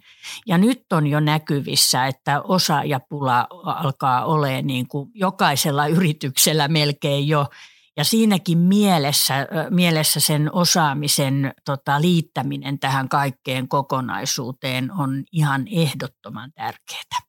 Ja 0.47 0.58
nyt 0.58 0.93
on 0.93 1.08
jo 1.08 1.19
näkyvissä, 1.19 2.08
että 2.08 2.41
osaajapula 2.41 3.47
alkaa 3.65 4.25
olemaan 4.25 4.67
niin 4.67 4.88
kuin 4.88 5.12
jokaisella 5.13 5.88
yrityksellä 5.88 6.67
melkein 6.67 7.27
jo. 7.27 7.45
Ja 7.97 8.03
siinäkin 8.03 8.58
mielessä, 8.58 9.47
mielessä 9.69 10.19
sen 10.19 10.49
osaamisen 10.53 11.53
tota, 11.65 12.01
liittäminen 12.01 12.79
tähän 12.79 13.10
kaikkeen 13.10 13.67
kokonaisuuteen 13.67 14.91
on 14.91 15.23
ihan 15.32 15.67
ehdottoman 15.67 16.51
tärkeää. 16.51 17.28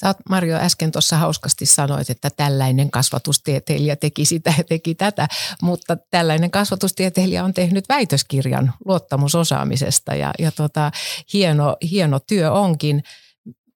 Sä 0.00 0.06
oot, 0.06 0.16
Mario 0.28 0.56
äsken 0.56 0.92
tuossa 0.92 1.16
hauskasti 1.16 1.66
sanoit, 1.66 2.10
että 2.10 2.30
tällainen 2.30 2.90
kasvatustieteilijä 2.90 3.96
teki 3.96 4.24
sitä 4.24 4.54
ja 4.58 4.64
teki 4.64 4.94
tätä, 4.94 5.28
mutta 5.62 5.96
tällainen 6.10 6.50
kasvatustieteilijä 6.50 7.44
on 7.44 7.54
tehnyt 7.54 7.88
väitöskirjan 7.88 8.72
luottamusosaamisesta 8.84 10.14
ja, 10.14 10.30
ja 10.38 10.52
tota, 10.52 10.90
hieno, 11.32 11.76
hieno 11.90 12.20
työ 12.20 12.52
onkin. 12.52 13.02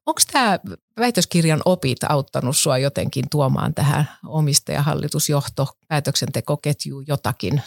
Onko 0.07 0.21
tämä 0.33 0.59
väitöskirjan 0.99 1.63
opit 1.65 1.99
auttanut 2.09 2.57
sua 2.57 2.79
jotenkin 2.79 3.25
tuomaan 3.31 3.75
tähän 3.75 4.11
omistajahallitusjohto 4.27 5.69
päätöksentekoketjuun 5.89 7.05
jotakin? 7.09 7.63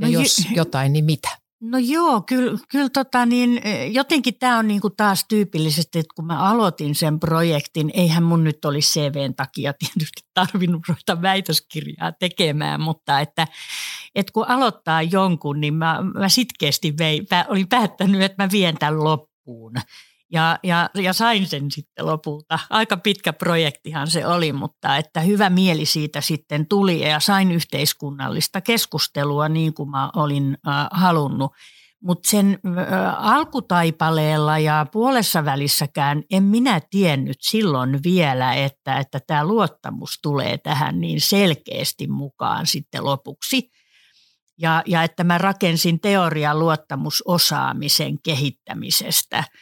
Ja 0.00 0.06
no, 0.06 0.08
jos 0.08 0.46
jotain, 0.54 0.92
niin 0.92 1.04
mitä? 1.04 1.47
No 1.60 1.78
joo, 1.78 2.22
kyllä, 2.22 2.58
kyllä 2.68 2.88
tota 2.88 3.26
niin, 3.26 3.60
jotenkin 3.92 4.38
tämä 4.38 4.58
on 4.58 4.68
niinku 4.68 4.90
taas 4.90 5.24
tyypillisesti, 5.28 5.98
että 5.98 6.14
kun 6.14 6.26
mä 6.26 6.50
aloitin 6.50 6.94
sen 6.94 7.20
projektin, 7.20 7.90
eihän 7.94 8.22
mun 8.22 8.44
nyt 8.44 8.64
olisi 8.64 9.00
CVn 9.00 9.34
takia 9.34 9.72
tietysti 9.72 10.22
tarvinnut 10.34 10.88
ruveta 10.88 11.22
väitöskirjaa 11.22 12.12
tekemään, 12.12 12.80
mutta 12.80 13.20
että, 13.20 13.46
että 14.14 14.32
kun 14.32 14.48
aloittaa 14.48 15.02
jonkun, 15.02 15.60
niin 15.60 15.74
mä, 15.74 15.98
mä 16.14 16.28
sitkeästi 16.28 16.98
vei, 16.98 17.26
olin 17.48 17.68
päättänyt, 17.68 18.22
että 18.22 18.42
mä 18.42 18.48
vien 18.52 18.78
tämän 18.78 19.04
loppuun. 19.04 19.72
Ja, 20.32 20.58
ja, 20.62 20.90
ja 20.94 21.12
sain 21.12 21.46
sen 21.46 21.70
sitten 21.70 22.06
lopulta. 22.06 22.58
Aika 22.70 22.96
pitkä 22.96 23.32
projektihan 23.32 24.10
se 24.10 24.26
oli, 24.26 24.52
mutta 24.52 24.96
että 24.96 25.20
hyvä 25.20 25.50
mieli 25.50 25.86
siitä 25.86 26.20
sitten 26.20 26.66
tuli 26.68 27.00
ja 27.00 27.20
sain 27.20 27.52
yhteiskunnallista 27.52 28.60
keskustelua 28.60 29.48
niin 29.48 29.74
kuin 29.74 29.90
mä 29.90 30.10
olin 30.16 30.58
äh, 30.68 30.86
halunnut. 30.90 31.52
Mutta 32.02 32.28
sen 32.28 32.58
äh, 32.66 33.26
alkutaipaleella 33.26 34.58
ja 34.58 34.86
puolessa 34.92 35.44
välissäkään 35.44 36.22
en 36.30 36.42
minä 36.42 36.80
tiennyt 36.90 37.38
silloin 37.40 38.00
vielä, 38.04 38.54
että 38.54 38.98
että 38.98 39.20
tämä 39.26 39.44
luottamus 39.44 40.18
tulee 40.22 40.58
tähän 40.58 41.00
niin 41.00 41.20
selkeästi 41.20 42.06
mukaan 42.06 42.66
sitten 42.66 43.04
lopuksi. 43.04 43.70
Ja, 44.58 44.82
ja 44.86 45.02
että 45.02 45.24
mä 45.24 45.38
rakensin 45.38 46.00
teorian 46.00 46.58
luottamusosaamisen 46.58 48.22
kehittämisestä– 48.22 49.44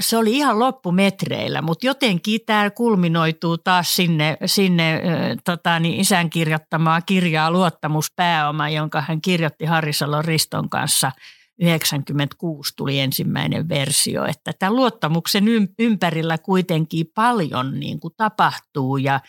se 0.00 0.16
oli 0.16 0.36
ihan 0.36 0.58
loppumetreillä, 0.58 1.62
mutta 1.62 1.86
jotenkin 1.86 2.40
tämä 2.46 2.70
kulminoituu 2.70 3.58
taas 3.58 3.96
sinne, 3.96 4.36
sinne 4.46 5.02
tota, 5.44 5.78
niin 5.78 6.00
isän 6.00 6.30
kirjoittamaa 6.30 7.00
kirjaa 7.00 7.50
Luottamuspääoma, 7.50 8.68
jonka 8.68 9.00
hän 9.00 9.20
kirjoitti 9.20 9.64
Harrisalon 9.64 10.24
Riston 10.24 10.68
kanssa 10.68 11.12
96 11.60 12.76
tuli 12.76 13.00
ensimmäinen 13.00 13.68
versio, 13.68 14.24
että 14.24 14.52
tämän 14.58 14.76
luottamuksen 14.76 15.44
ympärillä 15.78 16.38
kuitenkin 16.38 17.06
paljon 17.14 17.80
niin 17.80 18.00
kuin 18.00 18.14
tapahtuu 18.16 18.96
ja, 18.96 19.20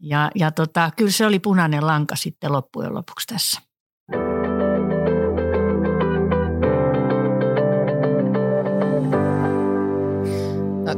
ja, 0.00 0.30
ja 0.34 0.50
tota, 0.50 0.90
kyllä 0.96 1.10
se 1.10 1.26
oli 1.26 1.38
punainen 1.38 1.86
lanka 1.86 2.16
sitten 2.16 2.52
loppujen 2.52 2.94
lopuksi 2.94 3.26
tässä. 3.26 3.60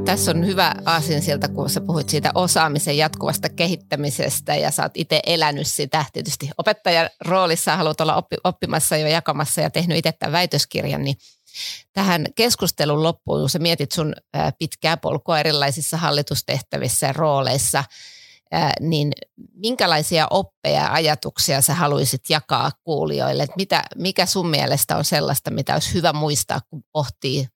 Tässä 0.05 0.31
on 0.31 0.47
hyvä 0.47 0.75
aasin 0.85 1.23
sieltä, 1.23 1.49
kun 1.49 1.71
sä 1.71 1.81
puhuit 1.81 2.09
siitä 2.09 2.31
osaamisen 2.35 2.99
jatkuvasta 2.99 3.49
kehittämisestä 3.49 4.55
ja 4.55 4.71
sä 4.71 4.83
oot 4.83 4.93
itse 4.95 5.21
elänyt 5.27 5.67
sitä. 5.67 6.05
Tietysti 6.13 6.51
opettajan 6.59 7.11
roolissa 7.25 7.77
haluat 7.77 8.01
olla 8.01 8.17
oppi, 8.17 8.37
oppimassa 8.45 8.97
ja 8.97 9.09
jakamassa 9.09 9.61
ja 9.61 9.71
tehnyt 9.71 9.99
itse 9.99 10.13
tämän 10.13 10.33
väitöskirjan, 10.33 11.05
niin 11.05 11.17
tähän 11.93 12.27
keskustelun 12.35 13.03
loppuun, 13.03 13.41
kun 13.41 13.51
sä 13.51 13.59
mietit 13.59 13.93
sun 13.93 14.15
pitkää 14.59 14.97
polkua 14.97 15.41
erilaisissa 15.41 15.97
hallitustehtävissä 15.97 17.07
ja 17.07 17.13
rooleissa, 17.13 17.85
niin 18.81 19.13
minkälaisia 19.55 20.27
oppeja 20.31 20.81
ja 20.81 20.93
ajatuksia 20.93 21.61
sä 21.61 21.75
haluaisit 21.75 22.23
jakaa 22.29 22.71
kuulijoille? 22.85 23.47
Mitä, 23.57 23.83
mikä 23.95 24.27
sun 24.27 24.49
mielestä 24.49 24.97
on 24.97 25.05
sellaista, 25.05 25.51
mitä 25.51 25.75
olisi 25.75 25.95
hyvä 25.95 26.13
muistaa, 26.13 26.61
kun 26.71 26.83
pohtii 26.93 27.49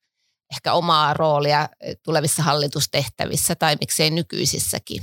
ehkä 0.52 0.72
omaa 0.72 1.14
roolia 1.14 1.68
eh, 1.80 1.96
tulevissa 2.02 2.42
hallitustehtävissä 2.42 3.54
tai 3.54 3.76
miksei 3.80 4.10
nykyisissäkin? 4.10 5.02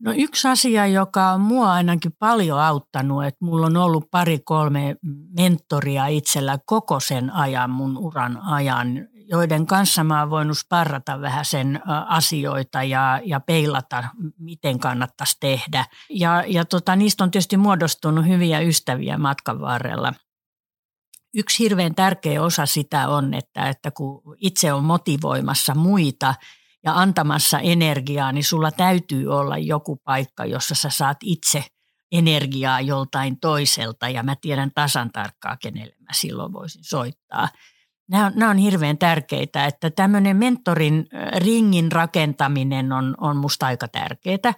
No 0.00 0.12
yksi 0.16 0.48
asia, 0.48 0.86
joka 0.86 1.30
on 1.30 1.40
mua 1.40 1.72
ainakin 1.72 2.12
paljon 2.18 2.60
auttanut, 2.60 3.24
että 3.24 3.44
mulla 3.44 3.66
on 3.66 3.76
ollut 3.76 4.10
pari-kolme 4.10 4.96
mentoria 5.40 6.06
itsellä 6.06 6.58
koko 6.66 7.00
sen 7.00 7.30
ajan, 7.30 7.70
mun 7.70 7.98
uran 7.98 8.38
ajan, 8.42 9.08
joiden 9.28 9.66
kanssa 9.66 10.04
mä 10.04 10.20
oon 10.20 10.30
voinut 10.30 10.58
sparrata 10.58 11.20
vähän 11.20 11.44
sen 11.44 11.80
asioita 12.08 12.82
ja, 12.82 13.20
ja 13.24 13.40
peilata, 13.40 14.04
miten 14.38 14.78
kannattaisi 14.78 15.36
tehdä. 15.40 15.84
Ja, 16.10 16.44
ja 16.46 16.64
tota, 16.64 16.96
niistä 16.96 17.24
on 17.24 17.30
tietysti 17.30 17.56
muodostunut 17.56 18.26
hyviä 18.26 18.60
ystäviä 18.60 19.18
matkan 19.18 19.60
varrella 19.60 20.12
yksi 21.34 21.62
hirveän 21.62 21.94
tärkeä 21.94 22.42
osa 22.42 22.66
sitä 22.66 23.08
on, 23.08 23.34
että, 23.34 23.68
että 23.68 23.90
kun 23.90 24.36
itse 24.38 24.72
on 24.72 24.84
motivoimassa 24.84 25.74
muita 25.74 26.34
ja 26.84 26.92
antamassa 26.94 27.58
energiaa, 27.58 28.32
niin 28.32 28.44
sulla 28.44 28.70
täytyy 28.70 29.28
olla 29.28 29.58
joku 29.58 29.96
paikka, 29.96 30.44
jossa 30.44 30.74
sä 30.74 30.90
saat 30.90 31.16
itse 31.22 31.64
energiaa 32.12 32.80
joltain 32.80 33.40
toiselta 33.40 34.08
ja 34.08 34.22
mä 34.22 34.36
tiedän 34.40 34.70
tasan 34.74 35.10
tarkkaa, 35.12 35.56
kenelle 35.56 35.94
mä 36.00 36.12
silloin 36.12 36.52
voisin 36.52 36.84
soittaa. 36.84 37.48
Nämä 38.10 38.26
on, 38.26 38.32
nämä 38.36 38.50
on 38.50 38.56
hirveän 38.56 38.98
tärkeitä, 38.98 39.66
että 39.66 39.90
tämmöinen 39.90 40.36
mentorin 40.36 41.06
ringin 41.36 41.92
rakentaminen 41.92 42.92
on, 42.92 43.14
on 43.18 43.36
musta 43.36 43.66
aika 43.66 43.88
tärkeää. 43.88 44.52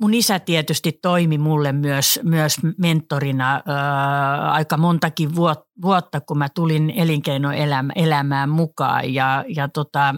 Mun 0.00 0.14
isä 0.14 0.38
tietysti 0.38 0.98
toimi 1.02 1.38
mulle 1.38 1.72
myös, 1.72 2.20
myös 2.22 2.56
mentorina 2.78 3.62
ää, 3.66 4.52
aika 4.52 4.76
montakin 4.76 5.36
vuotta, 5.82 6.20
kun 6.20 6.38
mä 6.38 6.48
tulin 6.48 6.92
elinkeinoelämään 6.96 8.50
mukaan. 8.50 9.14
Ja, 9.14 9.44
ja 9.56 9.68
tota, 9.68 10.14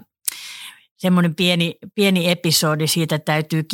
semmoinen 0.97 1.35
pieni, 1.35 1.75
pieni 1.95 2.31
episodi 2.31 2.87
siitä 2.87 3.19
täytyy 3.19 3.65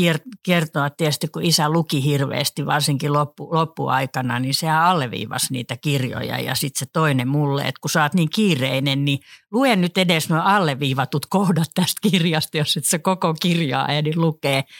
kertoa 0.42 0.90
tietysti, 0.90 1.29
kun 1.29 1.42
isä 1.42 1.68
luki 1.68 2.05
hirveästi, 2.05 2.66
varsinkin 2.66 3.12
loppu, 3.12 3.48
loppuaikana, 3.55 4.38
niin 4.38 4.55
se 4.55 4.70
alleviivasi 4.70 5.53
niitä 5.53 5.77
kirjoja. 5.77 6.38
Ja 6.38 6.55
sitten 6.55 6.79
se 6.79 6.87
toinen 6.92 7.29
mulle, 7.29 7.62
että 7.62 7.81
kun 7.81 7.90
sä 7.90 8.03
oot 8.03 8.14
niin 8.14 8.31
kiireinen, 8.35 9.05
niin 9.05 9.18
luen 9.53 9.81
nyt 9.81 9.98
edes 9.98 10.29
nuo 10.29 10.40
alleviivatut 10.40 11.27
kohdat 11.27 11.68
tästä 11.75 12.09
kirjasta, 12.11 12.59
jos 12.59 12.77
et 12.77 12.85
sä 12.85 12.98
koko 12.98 13.35
kirjaa 13.35 13.88
ehdi 13.88 14.12
lukee– 14.16 14.64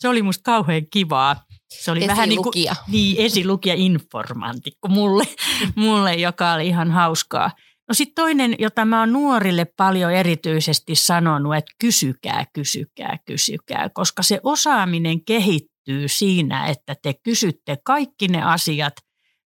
se 0.00 0.08
oli 0.08 0.22
musta 0.22 0.42
kauhean 0.42 0.82
kivaa. 0.90 1.44
Se 1.68 1.90
oli 1.90 2.06
vähän 2.06 2.28
niin 2.28 2.42
kuin 2.42 2.52
niin, 2.88 3.16
esilukija 3.18 3.74
informantikko 3.74 4.88
mulle, 4.88 5.24
mulle, 5.76 6.14
joka 6.14 6.52
oli 6.52 6.66
ihan 6.66 6.90
hauskaa. 6.90 7.50
No 7.88 7.94
sitten 7.94 8.14
toinen, 8.14 8.54
jota 8.58 8.84
mä 8.84 9.00
oon 9.00 9.12
nuorille 9.12 9.64
paljon 9.76 10.12
erityisesti 10.12 10.94
sanonut, 10.94 11.56
että 11.56 11.74
kysykää, 11.80 12.44
kysykää, 12.52 13.18
kysykää, 13.26 13.88
koska 13.88 14.22
se 14.22 14.40
osaaminen 14.42 15.24
kehittyy 15.24 16.08
siinä, 16.08 16.66
että 16.66 16.96
te 17.02 17.14
kysytte 17.22 17.76
kaikki 17.84 18.28
ne 18.28 18.42
asiat, 18.42 18.92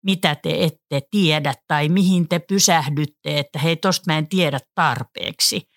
mitä 0.05 0.35
te 0.35 0.63
ette 0.63 1.07
tiedä 1.11 1.53
tai 1.67 1.89
mihin 1.89 2.27
te 2.29 2.39
pysähdytte, 2.39 3.39
että 3.39 3.59
hei 3.59 3.75
tosta 3.75 4.11
mä 4.11 4.17
en 4.17 4.27
tiedä 4.27 4.59
tarpeeksi– 4.75 5.61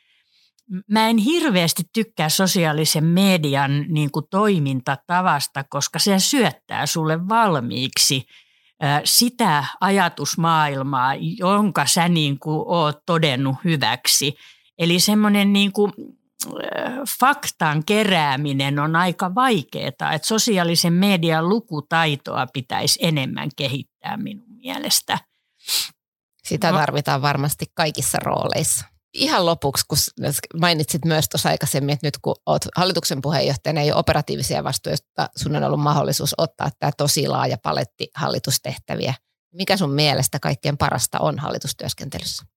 Mä 0.90 1.08
en 1.08 1.16
hirveästi 1.16 1.82
tykkää 1.92 2.28
sosiaalisen 2.28 3.04
median 3.04 3.84
niin 3.88 4.10
kuin 4.10 4.26
toimintatavasta, 4.30 5.64
koska 5.64 5.98
se 5.98 6.18
syöttää 6.18 6.86
sulle 6.86 7.28
valmiiksi 7.28 8.26
sitä 9.04 9.64
ajatusmaailmaa, 9.80 11.14
jonka 11.38 11.86
sä 11.86 12.08
niin 12.08 12.38
kuin 12.38 12.64
oot 12.66 12.98
todennut 13.06 13.56
hyväksi. 13.64 14.34
Eli 14.78 15.00
semmoinen 15.00 15.52
niin 15.52 15.72
kuin 15.72 15.92
faktan 17.20 17.84
kerääminen 17.84 18.78
on 18.78 18.96
aika 18.96 19.34
vaikeaa, 19.34 19.88
että 19.88 20.18
sosiaalisen 20.22 20.92
median 20.92 21.48
lukutaitoa 21.48 22.46
pitäisi 22.52 22.98
enemmän 23.02 23.48
kehittää 23.56 24.16
minun 24.16 24.56
mielestä. 24.56 25.18
Sitä 26.44 26.72
no. 26.72 26.78
tarvitaan 26.78 27.22
varmasti 27.22 27.66
kaikissa 27.74 28.18
rooleissa 28.18 28.95
ihan 29.16 29.46
lopuksi, 29.46 29.84
kun 29.88 29.98
mainitsit 30.60 31.04
myös 31.04 31.28
tuossa 31.28 31.48
aikaisemmin, 31.48 31.92
että 31.92 32.06
nyt 32.06 32.18
kun 32.22 32.34
olet 32.46 32.68
hallituksen 32.76 33.22
puheenjohtajana 33.22 33.80
ei 33.80 33.92
ole 33.92 33.98
operatiivisia 33.98 34.64
vastuja, 34.64 34.96
sun 35.36 35.56
on 35.56 35.64
ollut 35.64 35.80
mahdollisuus 35.80 36.34
ottaa 36.38 36.70
tämä 36.78 36.92
tosi 36.96 37.28
laaja 37.28 37.58
paletti 37.62 38.08
hallitustehtäviä. 38.14 39.14
Mikä 39.54 39.76
sun 39.76 39.92
mielestä 39.92 40.38
kaikkein 40.38 40.76
parasta 40.76 41.18
on 41.18 41.38
hallitustyöskentelyssä? 41.38 42.55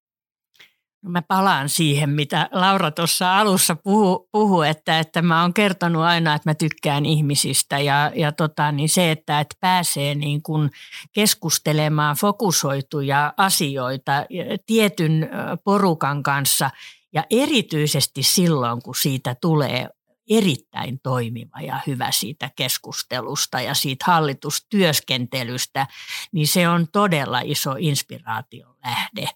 Mä 1.01 1.21
palaan 1.21 1.69
siihen, 1.69 2.09
mitä 2.09 2.49
Laura 2.51 2.91
tuossa 2.91 3.39
alussa 3.39 3.75
puhu, 3.75 4.29
puhu 4.31 4.61
että, 4.61 4.99
että 4.99 5.21
mä 5.21 5.41
oon 5.41 5.53
kertonut 5.53 6.01
aina, 6.01 6.35
että 6.35 6.49
mä 6.49 6.53
tykkään 6.53 7.05
ihmisistä 7.05 7.79
ja, 7.79 8.11
ja 8.15 8.31
tota, 8.31 8.71
niin 8.71 8.89
se, 8.89 9.11
että, 9.11 9.39
että 9.39 9.55
pääsee 9.59 10.15
niin 10.15 10.43
kun 10.43 10.69
keskustelemaan 11.13 12.15
fokusoituja 12.15 13.33
asioita 13.37 14.11
tietyn 14.65 15.29
porukan 15.63 16.23
kanssa 16.23 16.69
ja 17.13 17.23
erityisesti 17.29 18.23
silloin, 18.23 18.81
kun 18.81 18.95
siitä 18.95 19.35
tulee 19.41 19.89
erittäin 20.29 20.99
toimiva 21.03 21.61
ja 21.61 21.79
hyvä 21.87 22.11
siitä 22.11 22.51
keskustelusta 22.55 23.61
ja 23.61 23.73
siitä 23.73 24.05
hallitustyöskentelystä, 24.07 25.87
niin 26.31 26.47
se 26.47 26.69
on 26.69 26.87
todella 26.91 27.41
iso 27.43 27.75
inspiraation 27.79 28.75
lähde. 28.85 29.29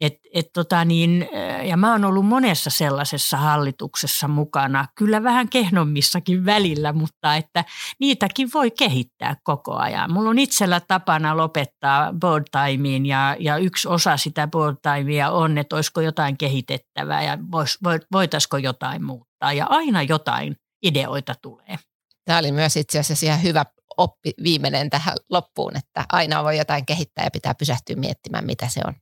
Et, 0.00 0.14
et 0.34 0.46
tota 0.52 0.84
niin, 0.84 1.28
ja 1.64 1.76
mä 1.76 1.92
oon 1.92 2.04
ollut 2.04 2.26
monessa 2.26 2.70
sellaisessa 2.70 3.36
hallituksessa 3.36 4.28
mukana, 4.28 4.86
kyllä 4.94 5.22
vähän 5.22 5.48
kehnommissakin 5.48 6.44
välillä, 6.44 6.92
mutta 6.92 7.36
että 7.36 7.64
niitäkin 8.00 8.50
voi 8.54 8.70
kehittää 8.70 9.36
koko 9.44 9.74
ajan. 9.76 10.12
Mulla 10.12 10.30
on 10.30 10.38
itsellä 10.38 10.80
tapana 10.80 11.36
lopettaa 11.36 12.12
board 12.12 12.44
timeen 12.50 13.06
ja, 13.06 13.36
ja 13.38 13.56
yksi 13.56 13.88
osa 13.88 14.16
sitä 14.16 14.46
board 14.46 14.76
timea 14.82 15.30
on, 15.30 15.58
että 15.58 15.76
olisiko 15.76 16.00
jotain 16.00 16.38
kehitettävää 16.38 17.22
ja 17.22 17.38
vois, 17.52 17.78
voitaisiko 18.12 18.56
jotain 18.56 19.04
muuttaa. 19.04 19.52
Ja 19.52 19.66
aina 19.68 20.02
jotain 20.02 20.56
ideoita 20.82 21.34
tulee. 21.42 21.78
Tämä 22.24 22.38
oli 22.38 22.52
myös 22.52 22.76
itse 22.76 22.98
asiassa 22.98 23.26
ihan 23.26 23.42
hyvä 23.42 23.64
oppi 23.96 24.32
viimeinen 24.42 24.90
tähän 24.90 25.16
loppuun, 25.30 25.76
että 25.76 26.04
aina 26.12 26.44
voi 26.44 26.58
jotain 26.58 26.86
kehittää 26.86 27.24
ja 27.24 27.30
pitää 27.30 27.54
pysähtyä 27.54 27.96
miettimään, 27.96 28.46
mitä 28.46 28.68
se 28.68 28.80
on. 28.86 28.94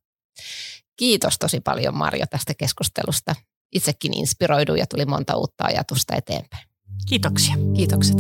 Kiitos 0.97 1.39
tosi 1.39 1.61
paljon 1.61 1.97
Marjo 1.97 2.25
tästä 2.31 2.53
keskustelusta. 2.59 3.35
Itsekin 3.73 4.15
inspiroiduin 4.15 4.79
ja 4.79 4.87
tuli 4.87 5.07
monta 5.07 5.37
uutta 5.37 5.65
ajatusta 5.65 6.17
eteenpäin. 6.17 6.69
Kiitoksia. 7.09 7.55
Kiitokset. 7.77 8.19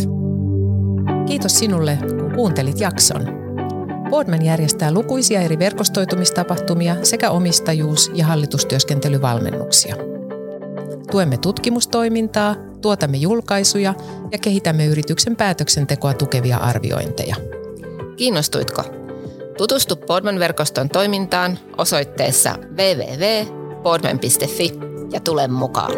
Kiitos 1.26 1.58
sinulle, 1.58 1.98
kun 2.00 2.32
kuuntelit 2.34 2.80
jakson. 2.80 3.26
Boardman 4.10 4.44
järjestää 4.44 4.92
lukuisia 4.92 5.40
eri 5.40 5.58
verkostoitumistapahtumia 5.58 7.04
sekä 7.04 7.30
omistajuus- 7.30 8.10
ja 8.14 8.26
hallitustyöskentelyvalmennuksia. 8.26 9.96
Tuemme 11.10 11.36
tutkimustoimintaa, 11.36 12.56
tuotamme 12.82 13.16
julkaisuja 13.16 13.94
ja 14.32 14.38
kehitämme 14.38 14.86
yrityksen 14.86 15.36
päätöksentekoa 15.36 16.14
tukevia 16.14 16.56
arviointeja. 16.56 17.36
Kiinnostuitko? 18.16 19.01
Tutustu 19.56 19.96
Podman-verkoston 19.96 20.88
toimintaan 20.88 21.58
osoitteessa 21.78 22.54
www.podman.fi 22.76 24.72
ja 25.12 25.20
tule 25.20 25.48
mukaan. 25.48 25.92